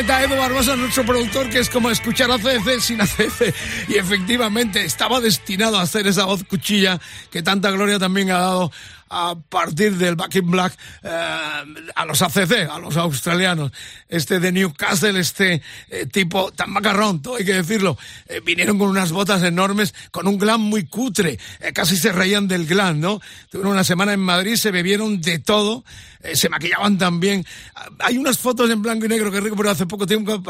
[0.00, 3.54] Comenta Edu Barbosa, nuestro productor, que es como escuchar a CC sin ACC.
[3.88, 6.98] Y efectivamente estaba destinado a hacer esa voz cuchilla
[7.30, 8.72] que tanta gloria también ha dado
[9.10, 11.08] a partir del Back in Black eh,
[11.96, 13.72] a los ACC, a los australianos.
[14.08, 17.98] Este de Newcastle, este eh, tipo tan macarrón, todo hay que decirlo.
[18.28, 21.38] Eh, vinieron con unas botas enormes, con un glam muy cutre.
[21.74, 23.20] Casi se reían del glam, ¿no?
[23.50, 25.84] Tuvieron una semana en Madrid, se bebieron de todo,
[26.32, 27.44] se maquillaban también.
[27.98, 30.40] Hay unas fotos en blanco y negro que he recuperado hace poco tiempo,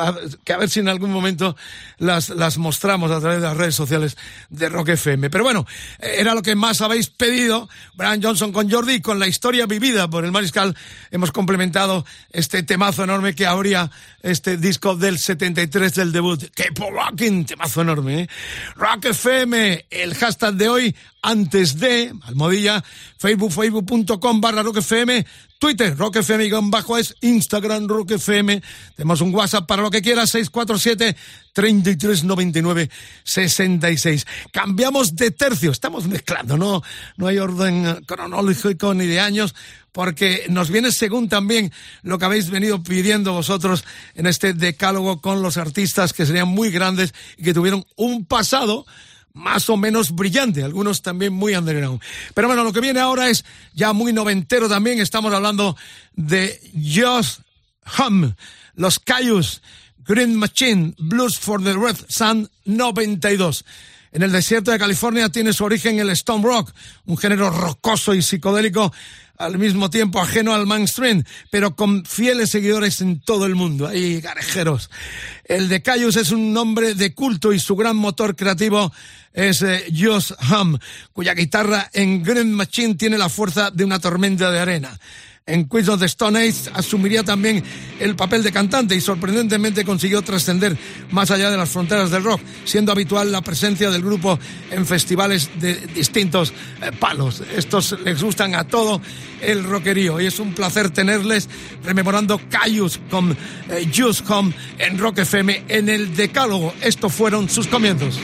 [0.44, 1.56] que a ver si en algún momento
[1.96, 4.18] las, las mostramos a través de las redes sociales
[4.50, 5.30] de Rock FM.
[5.30, 5.66] Pero bueno,
[5.98, 7.68] era lo que más habéis pedido.
[7.94, 10.76] Brian Johnson con Jordi con la historia vivida por el Mariscal
[11.10, 13.90] hemos complementado este temazo enorme que abría
[14.22, 16.42] este disco del 73 del debut.
[16.54, 17.44] ¡Qué rocking!
[17.46, 18.28] Temazo enorme, ¿eh?
[18.76, 22.82] Rock FM, el hashtag de hoy, antes de, almohadilla,
[23.18, 25.26] facebook, facebook.com barra Rock FM,
[25.58, 28.62] Twitter, Rock FM guion bajo es, Instagram, Rock FM,
[28.96, 31.16] tenemos un WhatsApp para lo que quieras, 647
[31.52, 32.90] 3399
[33.24, 34.26] 66.
[34.52, 36.82] Cambiamos de tercio, estamos mezclando, no,
[37.16, 39.54] no hay orden cronológico ni de años,
[39.92, 45.42] porque nos viene según también lo que habéis venido pidiendo vosotros en este decálogo con
[45.42, 48.86] los artistas que serían muy grandes y que tuvieron un pasado
[49.32, 52.00] más o menos brillante, algunos también muy underground.
[52.34, 55.76] Pero bueno, lo que viene ahora es ya muy noventero también, estamos hablando
[56.14, 57.38] de Josh
[57.98, 58.34] Hum,
[58.74, 59.62] Los Cayus,
[59.98, 63.64] Green Machine, Blues for the Red Sun 92.
[64.12, 66.72] En el desierto de California tiene su origen el Stone Rock,
[67.06, 68.92] un género rocoso y psicodélico
[69.40, 73.88] al mismo tiempo ajeno al mainstream, pero con fieles seguidores en todo el mundo.
[73.88, 74.90] Hay garejeros.
[75.44, 78.92] El de Cayus es un nombre de culto y su gran motor creativo
[79.32, 80.32] es eh, Josh
[81.14, 85.00] cuya guitarra en Green Machine tiene la fuerza de una tormenta de arena.
[85.50, 87.62] En Queens of the Stone Age asumiría también
[87.98, 90.78] el papel de cantante y sorprendentemente consiguió trascender
[91.10, 94.38] más allá de las fronteras del rock, siendo habitual la presencia del grupo
[94.70, 97.42] en festivales de distintos eh, palos.
[97.56, 99.02] Estos les gustan a todo
[99.40, 101.48] el rockerío y es un placer tenerles
[101.84, 106.72] rememorando Cayus con eh, Juice Home en Rock FM en el Decálogo.
[106.80, 108.20] Estos fueron sus comienzos.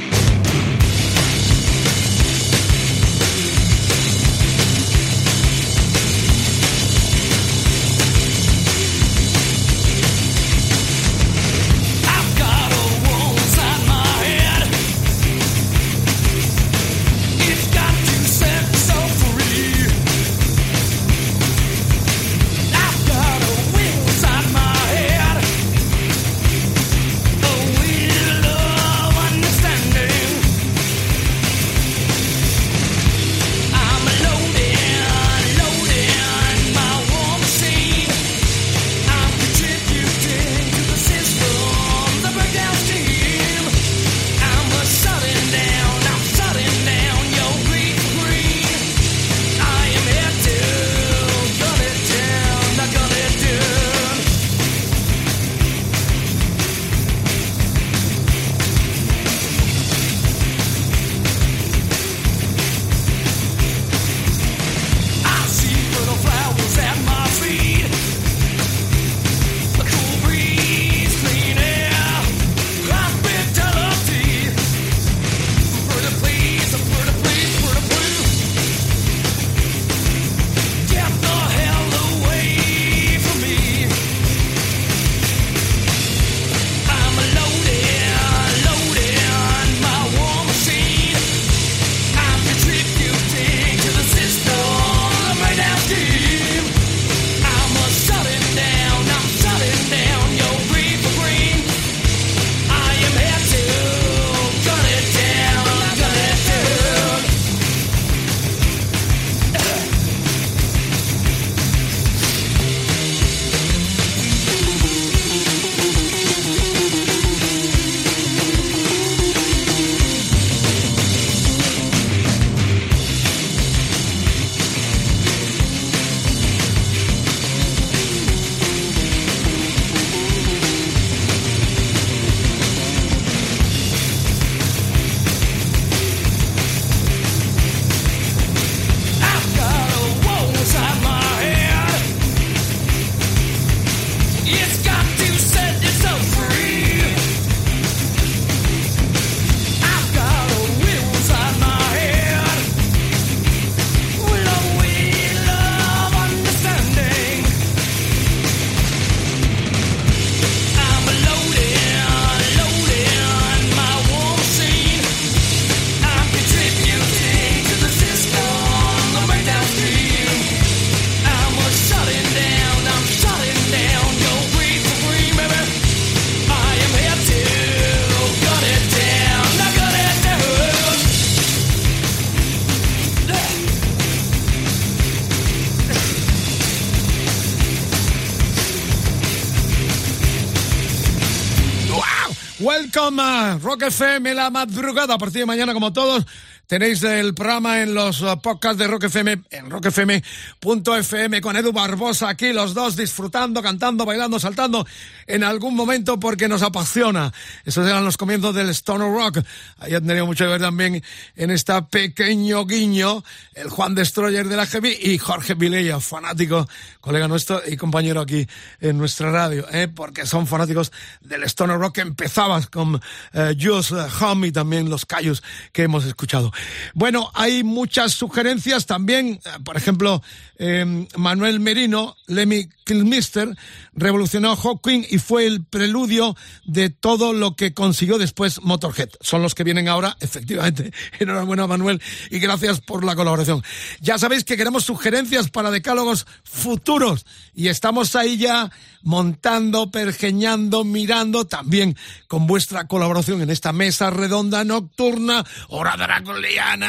[193.77, 195.15] Rock FM la madrugada.
[195.15, 196.25] A partir de mañana, como todos,
[196.67, 202.29] tenéis el programa en los uh, podcasts de Rock FM, en rockfm.fm con Edu Barbosa
[202.29, 204.87] aquí, los dos disfrutando, cantando, bailando, saltando
[205.27, 207.33] en algún momento porque nos apasiona.
[207.65, 209.39] Esos eran los comienzos del Stoner Rock.
[209.79, 211.03] Ahí han tenido mucho que ver también
[211.37, 213.23] en esta pequeño guiño
[213.55, 216.69] el Juan Destroyer de la Heavy y Jorge Vilella, fanático,
[217.01, 218.47] colega nuestro y compañero aquí
[218.81, 219.89] en nuestra radio, ¿eh?
[219.89, 223.01] porque son fanáticos del Stoner Rock que empezabas con
[223.33, 225.43] eh, Just Home y también los callos
[225.73, 226.53] que hemos escuchado.
[226.95, 230.23] Bueno, hay muchas sugerencias también, por ejemplo,
[230.59, 233.55] eh, Manuel Merino, Lemmy Kilmister,
[233.95, 239.11] revolucionó Hawking y fue el preludio de todo lo que consiguió después Motorhead.
[239.21, 240.93] Son los que vienen ahora, efectivamente.
[241.19, 242.01] Enhorabuena, Manuel,
[242.31, 243.63] y gracias por la colaboración.
[244.01, 248.71] Ya sabéis que queremos sugerencias para decálogos futuros y estamos ahí ya
[249.03, 251.97] montando, pergeñando, mirando, también
[252.29, 255.97] con vuestra colaboración en esta mesa redonda nocturna, hora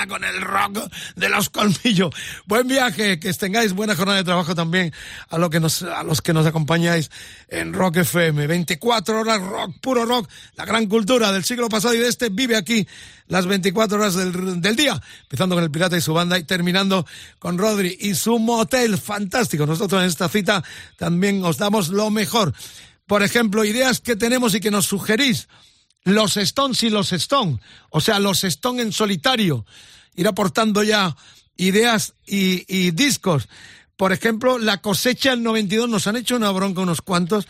[0.07, 2.13] con el rock de los colmillos.
[2.45, 4.93] Buen viaje, que tengáis buena jornada de trabajo también
[5.29, 7.09] a, lo que nos, a los que nos acompañáis
[7.47, 8.47] en Rock FM.
[8.47, 12.55] 24 horas rock, puro rock, la gran cultura del siglo pasado y de este vive
[12.55, 12.87] aquí
[13.27, 17.05] las 24 horas del, del día, empezando con el Pirata y su banda y terminando
[17.39, 19.65] con Rodri y su motel fantástico.
[19.65, 20.63] Nosotros en esta cita
[20.97, 22.53] también os damos lo mejor.
[23.07, 25.47] Por ejemplo, ideas que tenemos y que nos sugerís.
[26.03, 29.65] Los Stones y los Stone, o sea, los Stone en solitario,
[30.15, 31.15] ir aportando ya
[31.57, 33.49] ideas y, y discos.
[33.97, 37.47] Por ejemplo, la cosecha del 92 nos han hecho una bronca unos cuantos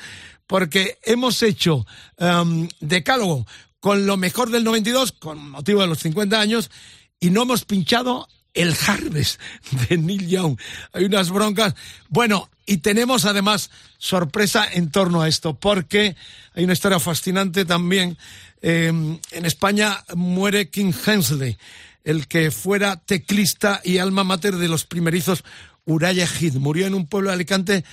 [0.48, 1.86] porque hemos hecho
[2.18, 3.46] um, decálogo
[3.80, 6.72] con lo mejor del 92 con motivo de los 50 años
[7.20, 9.40] y no hemos pinchado el Harvest
[9.88, 10.58] de Neil Young.
[10.94, 11.76] Hay unas broncas.
[12.10, 16.16] Bueno, y tenemos además sorpresa en torno a esto, porque
[16.54, 18.18] hay una historia fascinante también.
[18.62, 21.58] Eh, en España muere King Hensley,
[22.04, 25.44] el que fuera teclista y alma mater de los primerizos
[25.86, 26.56] Uraya Head.
[26.56, 27.86] Murió en un pueblo de Alicante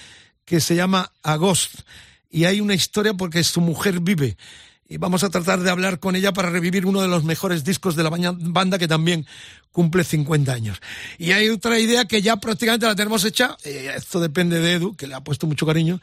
[0.45, 1.81] que se llama Agost.
[2.31, 4.37] Y hay una historia porque su mujer vive
[4.89, 7.97] y vamos a tratar de hablar con ella para revivir uno de los mejores discos
[7.97, 9.27] de la banda que también
[9.73, 10.81] cumple 50 años.
[11.19, 14.95] Y hay otra idea que ya prácticamente la tenemos hecha, eh, esto depende de Edu,
[14.95, 16.01] que le ha puesto mucho cariño,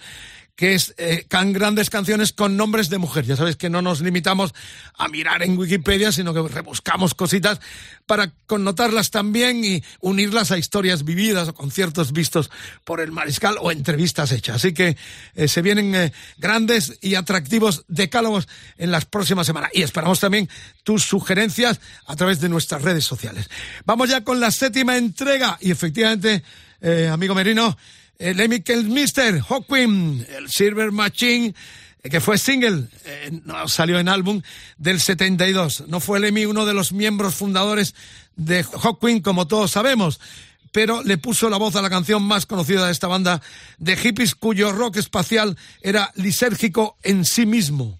[0.56, 3.26] que es eh, can grandes canciones con nombres de mujer.
[3.26, 4.54] Ya sabes que no nos limitamos
[4.98, 7.60] a mirar en Wikipedia, sino que rebuscamos cositas
[8.06, 12.52] para connotarlas también y unirlas a historias vividas o conciertos vistos
[12.84, 14.58] por el mariscal o entrevistas hechas.
[14.58, 14.98] Así que
[15.36, 18.48] eh, se vienen eh, grandes y atractivos decálogos
[18.78, 19.72] en las próximas semanas.
[19.74, 20.50] Y esperamos también
[20.84, 23.50] tus sugerencias a través de nuestras redes sociales.
[23.86, 26.44] Vamos ya con la séptima entrega y efectivamente,
[27.12, 27.78] amigo Merino,
[28.22, 31.56] el Lemmy Mister Hawking, el Silver Machine,
[32.04, 34.42] eh, que fue single, eh, no salió en álbum,
[34.78, 35.86] del 72.
[35.88, 37.96] No fue Lemmy uno de los miembros fundadores
[38.36, 40.20] de Hawking, como todos sabemos,
[40.72, 43.42] pero le puso la voz a la canción más conocida de esta banda
[43.80, 48.00] de hippies cuyo rock espacial era lisérgico en sí mismo.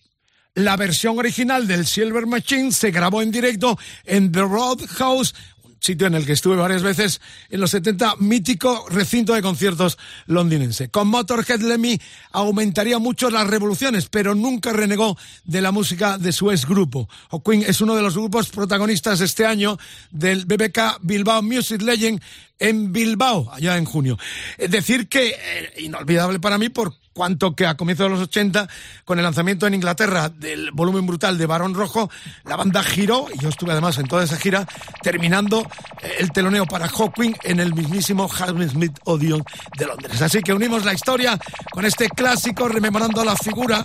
[0.54, 5.34] La versión original del Silver Machine se grabó en directo en The Roadhouse
[5.82, 7.20] sitio en el que estuve varias veces
[7.50, 10.90] en los 70, mítico recinto de conciertos londinense.
[10.90, 12.00] Con Motorhead Lemmy
[12.32, 17.10] aumentaría mucho las revoluciones, pero nunca renegó de la música de su ex grupo.
[17.32, 19.78] O Queen es uno de los grupos protagonistas este año
[20.12, 22.22] del BBK Bilbao Music Legend
[22.60, 24.20] en Bilbao, allá en junio.
[24.58, 28.68] Es decir que, eh, inolvidable para mí por cuanto que a comienzos de los 80,
[29.06, 32.10] con el lanzamiento en Inglaterra del volumen brutal de Barón Rojo,
[32.46, 34.66] la banda giró, y yo estuve además en toda esa gira,
[35.02, 35.62] terminando
[36.02, 39.44] eh, el teloneo para Hawking en el mismísimo Smith Odeon
[39.78, 40.22] de Londres.
[40.22, 41.38] Así que unimos la historia
[41.72, 43.84] con este clásico, rememorando la figura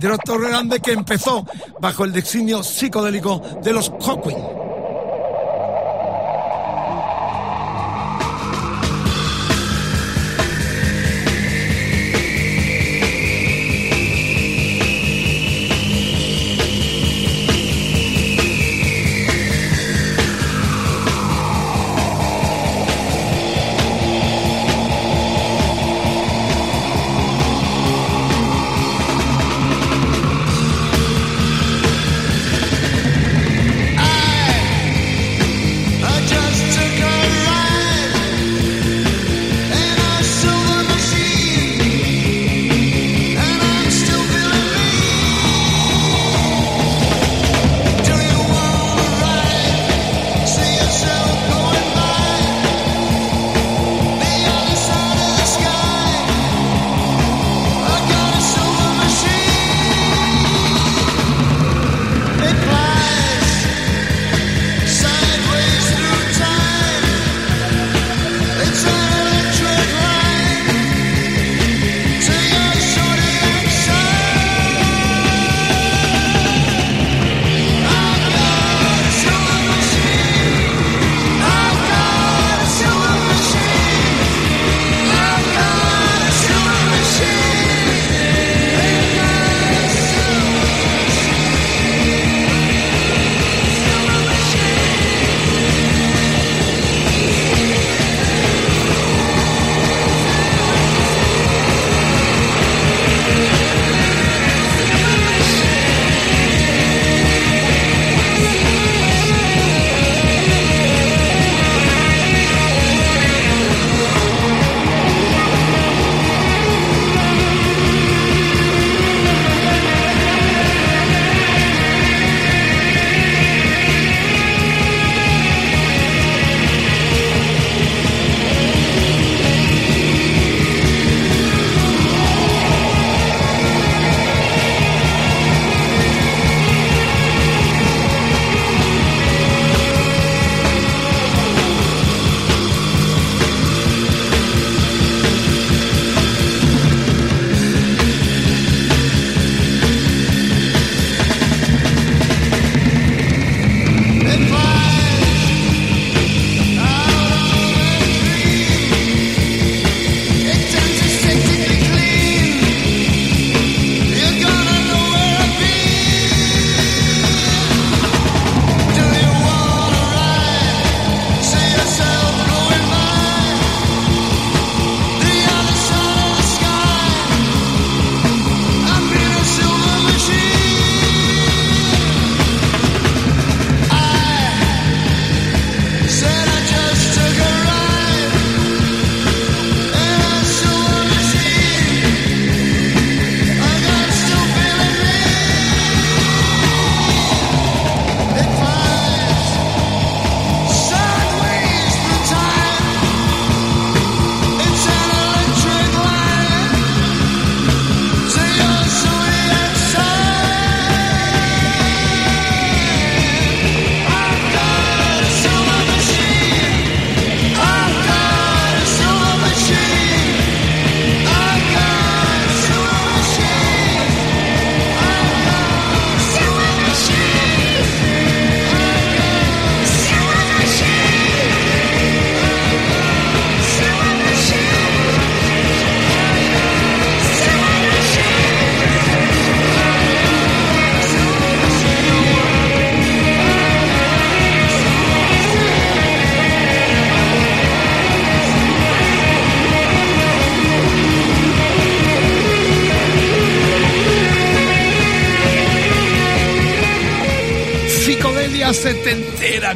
[0.00, 1.46] de Otto Grande que empezó
[1.80, 4.57] bajo el designio psicodélico de los Hawking.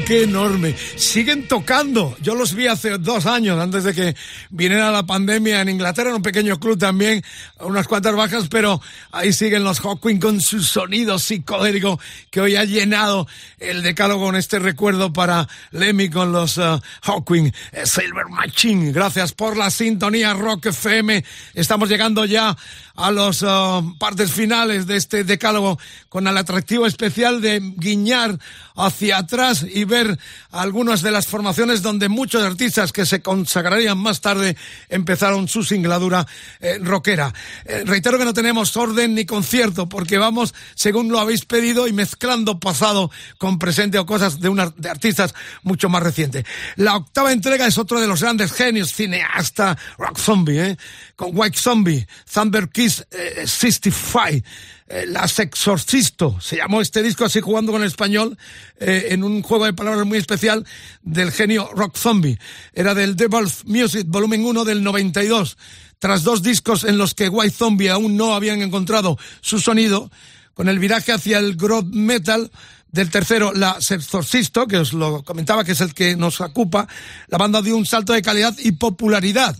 [0.06, 0.74] Qué enorme.
[0.96, 2.16] Siguen tocando.
[2.20, 4.16] Yo los vi hace dos años, antes de que
[4.50, 7.22] viniera la pandemia en Inglaterra, en un pequeño club también,
[7.60, 8.80] unas cuantas bajas, pero
[9.10, 12.00] ahí siguen los Hawking con su sonido psicodélico
[12.30, 13.26] que hoy ha llenado
[13.58, 18.92] el decálogo con este recuerdo para Lemmy con los uh, Hawking eh, Silver Machine.
[18.92, 21.24] Gracias por la sintonía Rock FM.
[21.54, 22.56] Estamos llegando ya
[22.94, 25.78] a las uh, partes finales de este decálogo
[26.08, 28.38] con el atractivo especial de guiñar
[28.76, 30.18] hacia atrás y ver
[30.50, 34.56] algunas de las formaciones donde muchos artistas que se consagrarían más tarde
[34.88, 36.26] empezaron su singladura
[36.60, 37.32] eh, rockera.
[37.64, 41.92] Eh, reitero que no tenemos orden ni concierto porque vamos según lo habéis pedido y
[41.92, 46.44] mezclando pasado con presente o cosas de, una, de artistas mucho más recientes.
[46.76, 50.76] La octava entrega es otro de los grandes genios cineasta rock zombie, ¿eh?
[51.16, 53.06] con White Zombie, Thunder Kiss
[53.44, 54.44] 65.
[54.88, 58.36] Eh, Las Exorcisto, se llamó este disco así jugando con el español,
[58.80, 60.66] eh, en un juego de palabras muy especial
[61.02, 62.38] del genio Rock Zombie.
[62.74, 65.56] Era del Devil's Music, volumen 1 del 92.
[66.00, 70.10] Tras dos discos en los que White Zombie aún no habían encontrado su sonido,
[70.52, 72.50] con el viraje hacia el groove metal,
[72.90, 76.86] del tercero, la Exorcisto, que os lo comentaba, que es el que nos ocupa,
[77.28, 79.56] la banda dio un salto de calidad y popularidad.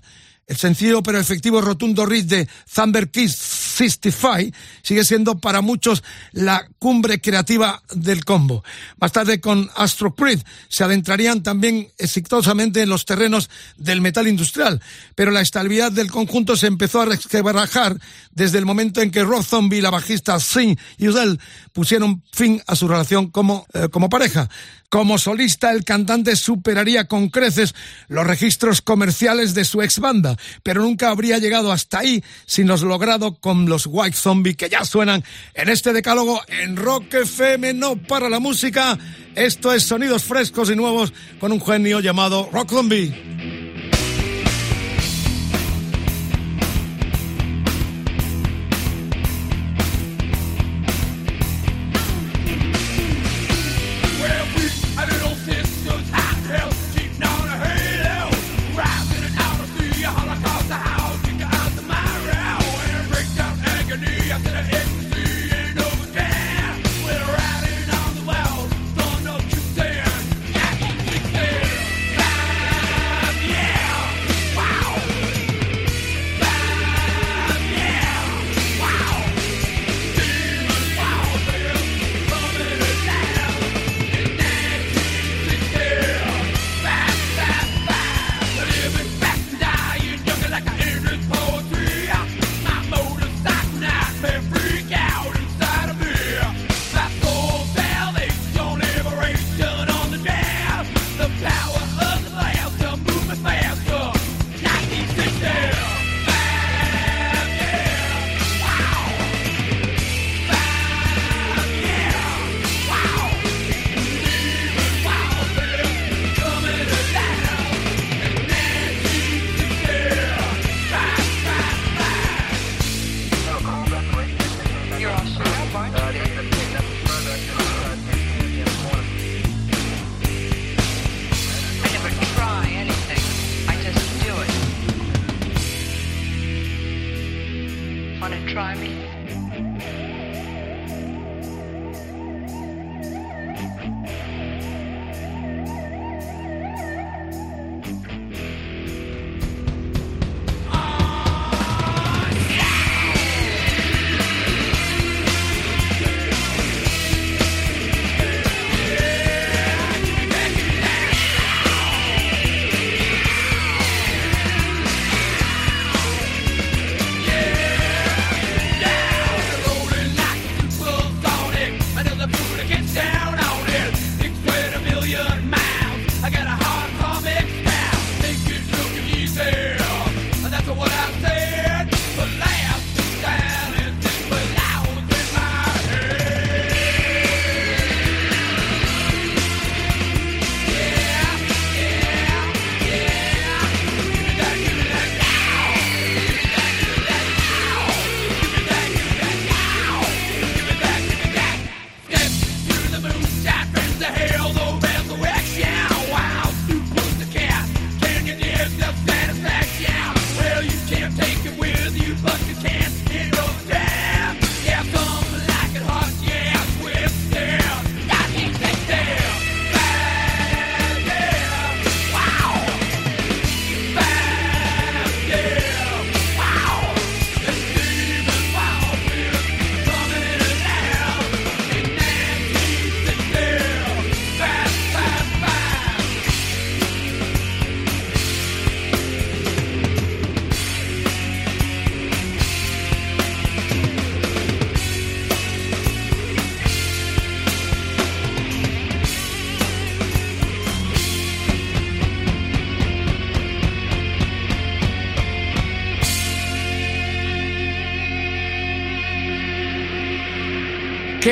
[0.47, 6.67] El sencillo pero efectivo rotundo riff de Thunder Kiss 65 sigue siendo para muchos la
[6.79, 8.65] cumbre creativa del combo.
[9.01, 14.83] Más tarde con Astro Creed se adentrarían también exitosamente en los terrenos del metal industrial,
[15.15, 17.97] pero la estabilidad del conjunto se empezó a resquebrajar
[18.33, 21.41] desde el momento en que Rob Zombie y la bajista Sin Yudel
[21.73, 24.49] pusieron fin a su relación como, eh, como pareja.
[24.93, 27.75] Como solista, el cantante superaría con creces
[28.09, 32.83] los registros comerciales de su ex banda, pero nunca habría llegado hasta ahí sin los
[32.83, 35.25] logrado con los White Zombie que ya suenan
[35.55, 38.99] en este decálogo en Rock FM, no para la música.
[39.35, 43.62] Esto es sonidos frescos y nuevos con un genio llamado Rock Zombie.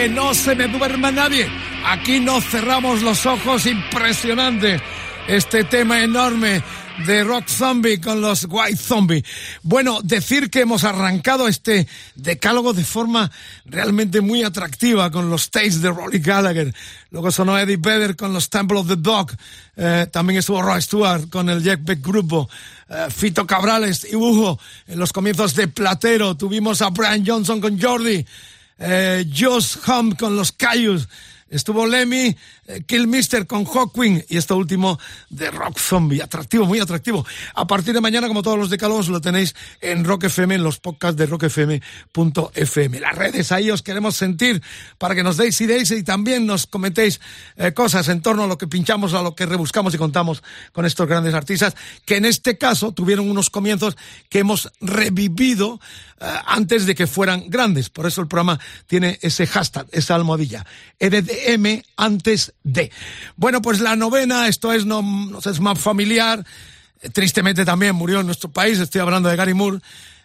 [0.08, 1.48] No se me duerma nadie.
[1.84, 4.80] Aquí no cerramos los ojos, impresionante
[5.28, 6.62] este tema enorme
[7.06, 9.24] de Rock Zombie con los White Zombie.
[9.62, 13.30] Bueno, decir que hemos arrancado este decálogo de forma
[13.64, 16.74] realmente muy atractiva con los Tastes de Rolly Gallagher.
[17.10, 19.32] Luego sonó Eddie Vedder con los Temple of the Dog.
[19.76, 22.48] Eh, también estuvo Roy Stewart con el Jack Beck Grupo.
[22.88, 26.36] Eh, Fito Cabrales y Hugo en los comienzos de Platero.
[26.36, 28.26] Tuvimos a Brian Johnson con Jordi.
[28.80, 31.06] Eh, Josh Hum con los Cayus.
[31.50, 32.34] Estuvo Lemmy,
[32.70, 34.98] eh, Killmister con Hawkwind y esto último
[35.28, 36.22] de Rock Zombie.
[36.22, 37.26] Atractivo, muy atractivo.
[37.54, 40.78] A partir de mañana, como todos los decálogos, lo tenéis en Rock FM, en los
[40.78, 43.00] podcasts de rockfm.fm.
[43.00, 44.62] Las redes, ahí os queremos sentir
[44.98, 47.20] para que nos deis ideas y también nos comentéis
[47.56, 50.42] eh, cosas en torno a lo que pinchamos, a lo que rebuscamos y contamos
[50.72, 53.96] con estos grandes artistas, que en este caso tuvieron unos comienzos
[54.28, 55.80] que hemos revivido
[56.20, 57.88] eh, antes de que fueran grandes.
[57.88, 60.66] Por eso el programa tiene ese hashtag, esa almohadilla.
[60.98, 62.90] EDM antes de.
[63.36, 66.44] Bueno, pues la novena, esto es, no, no sé, es más familiar.
[67.12, 69.78] Tristemente también murió en nuestro país, estoy hablando de Gary Moore,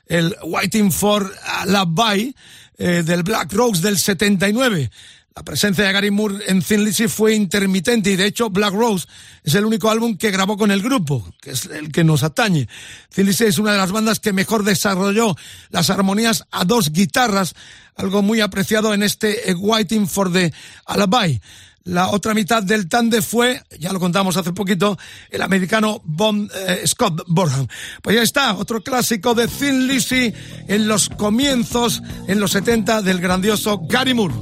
[0.07, 1.33] el Waiting for
[1.67, 2.35] Love By,
[2.77, 4.91] eh, del Black Rose del 79.
[5.37, 9.05] La presencia de Gary Moore en Thin Lizzy fue intermitente y de hecho Black Rose
[9.43, 12.69] es el único álbum que grabó con el grupo, que es el que nos atañe.
[13.13, 15.35] Thin Lizzy es una de las bandas que mejor desarrolló
[15.71, 17.53] las armonías a dos guitarras,
[17.97, 20.53] algo muy apreciado en este eh, Waiting for the
[20.85, 21.41] Alibi.
[21.85, 24.97] La otra mitad del tande fue, ya lo contamos hace poquito,
[25.29, 27.67] el americano Bon, eh, Scott Borham.
[28.01, 30.33] Pues ya está, otro clásico de Thin Lizzy
[30.67, 34.33] en los comienzos, en los 70, del grandioso Gary Moore.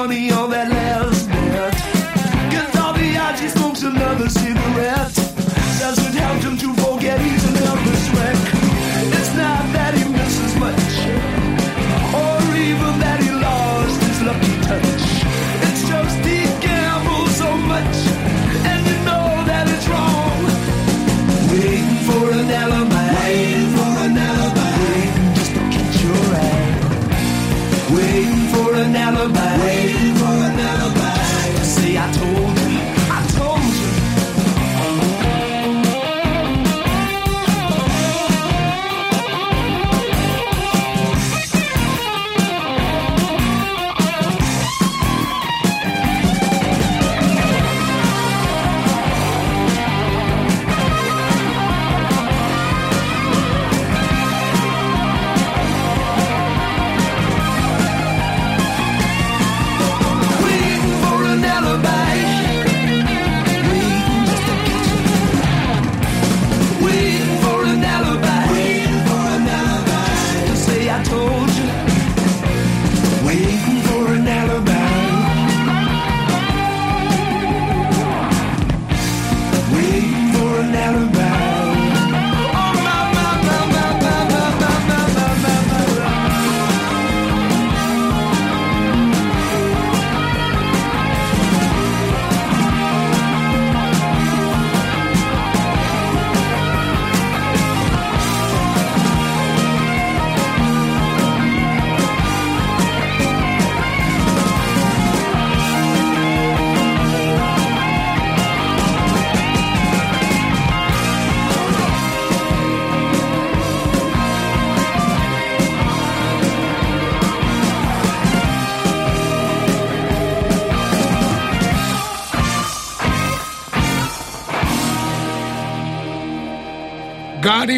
[0.00, 0.39] money on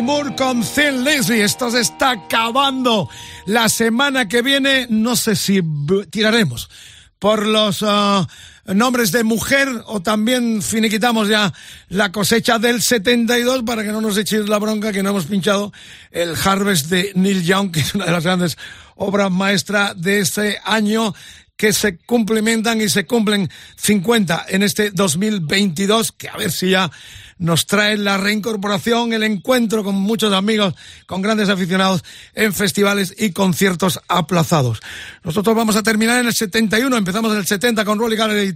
[0.03, 1.41] Gary Moore con Thin Lizzy.
[1.41, 3.09] Esto se está acabando.
[3.47, 5.61] La semana que viene, no sé si
[6.11, 6.69] tiraremos
[7.19, 8.27] por los uh,
[8.67, 11.53] nombres de mujer o también finiquitamos ya
[11.89, 15.73] la cosecha del 72 para que no nos echéis la bronca que no hemos pinchado
[16.11, 18.59] el Harvest de Neil Young, que es una de las grandes
[18.97, 21.15] obras maestras de este año
[21.57, 26.91] que se complementan y se cumplen 50 en este 2022, que a ver si ya
[27.43, 30.75] nos trae la reincorporación, el encuentro con muchos amigos,
[31.07, 32.05] con grandes aficionados
[32.35, 34.81] en festivales y conciertos aplazados.
[35.25, 38.55] Nosotros vamos a terminar en el 71, empezamos en el 70 con Rolly Gallery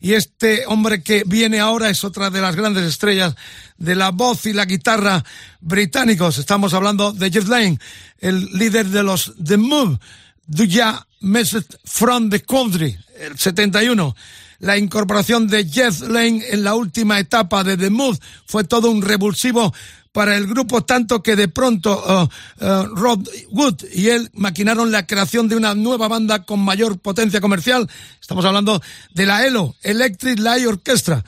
[0.00, 3.36] y este hombre que viene ahora es otra de las grandes estrellas
[3.76, 5.22] de la voz y la guitarra
[5.60, 6.38] británicos.
[6.38, 7.78] Estamos hablando de Jeff Lane,
[8.18, 9.98] el líder de los The Move,
[10.46, 14.16] Do Ya Message from the Country, el 71
[14.58, 19.02] la incorporación de Jeff Lane en la última etapa de The Mood fue todo un
[19.02, 19.72] revulsivo
[20.12, 25.06] para el grupo, tanto que de pronto uh, uh, Rod Wood y él maquinaron la
[25.06, 27.86] creación de una nueva banda con mayor potencia comercial.
[28.18, 28.80] Estamos hablando
[29.12, 31.22] de la ELO, Electric Light Orchestra.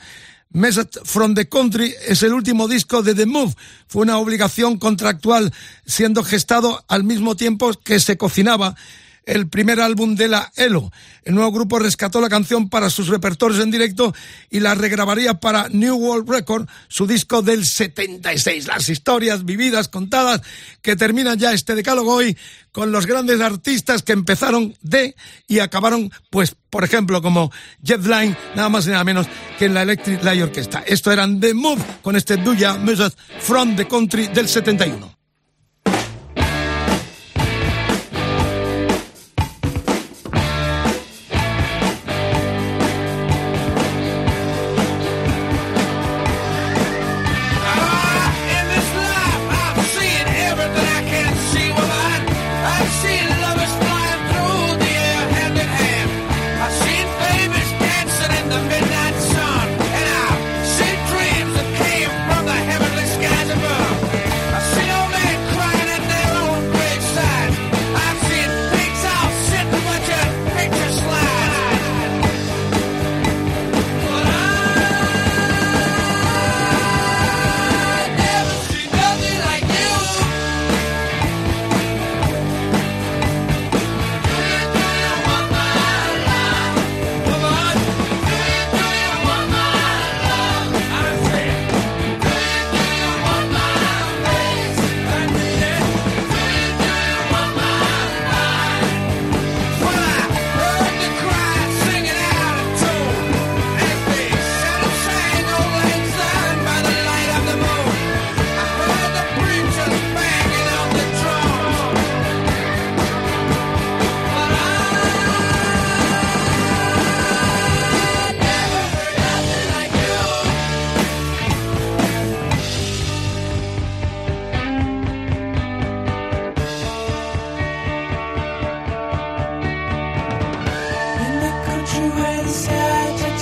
[0.51, 3.53] Message from the Country es el último disco de The Move.
[3.87, 5.53] Fue una obligación contractual,
[5.85, 8.75] siendo gestado al mismo tiempo que se cocinaba
[9.25, 10.91] el primer álbum de la ELO.
[11.23, 14.13] El nuevo grupo rescató la canción para sus repertorios en directo
[14.49, 18.67] y la regrabaría para New World Record, su disco del 76.
[18.67, 20.41] Las historias vividas, contadas,
[20.81, 22.37] que terminan ya este decálogo hoy
[22.71, 25.15] con los grandes artistas que empezaron de
[25.47, 27.51] y acabaron, pues, por ejemplo, como
[27.83, 29.27] Jeff Lynne, nada más y nada menos
[29.57, 30.83] que en la Electric Light Orchestra.
[30.85, 35.18] Esto eran The Move con este Duya Message from the Country del 71.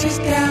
[0.08, 0.47] nuestras gracias.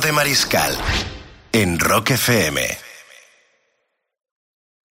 [0.00, 0.76] De Mariscal
[1.50, 2.77] en Rock FM.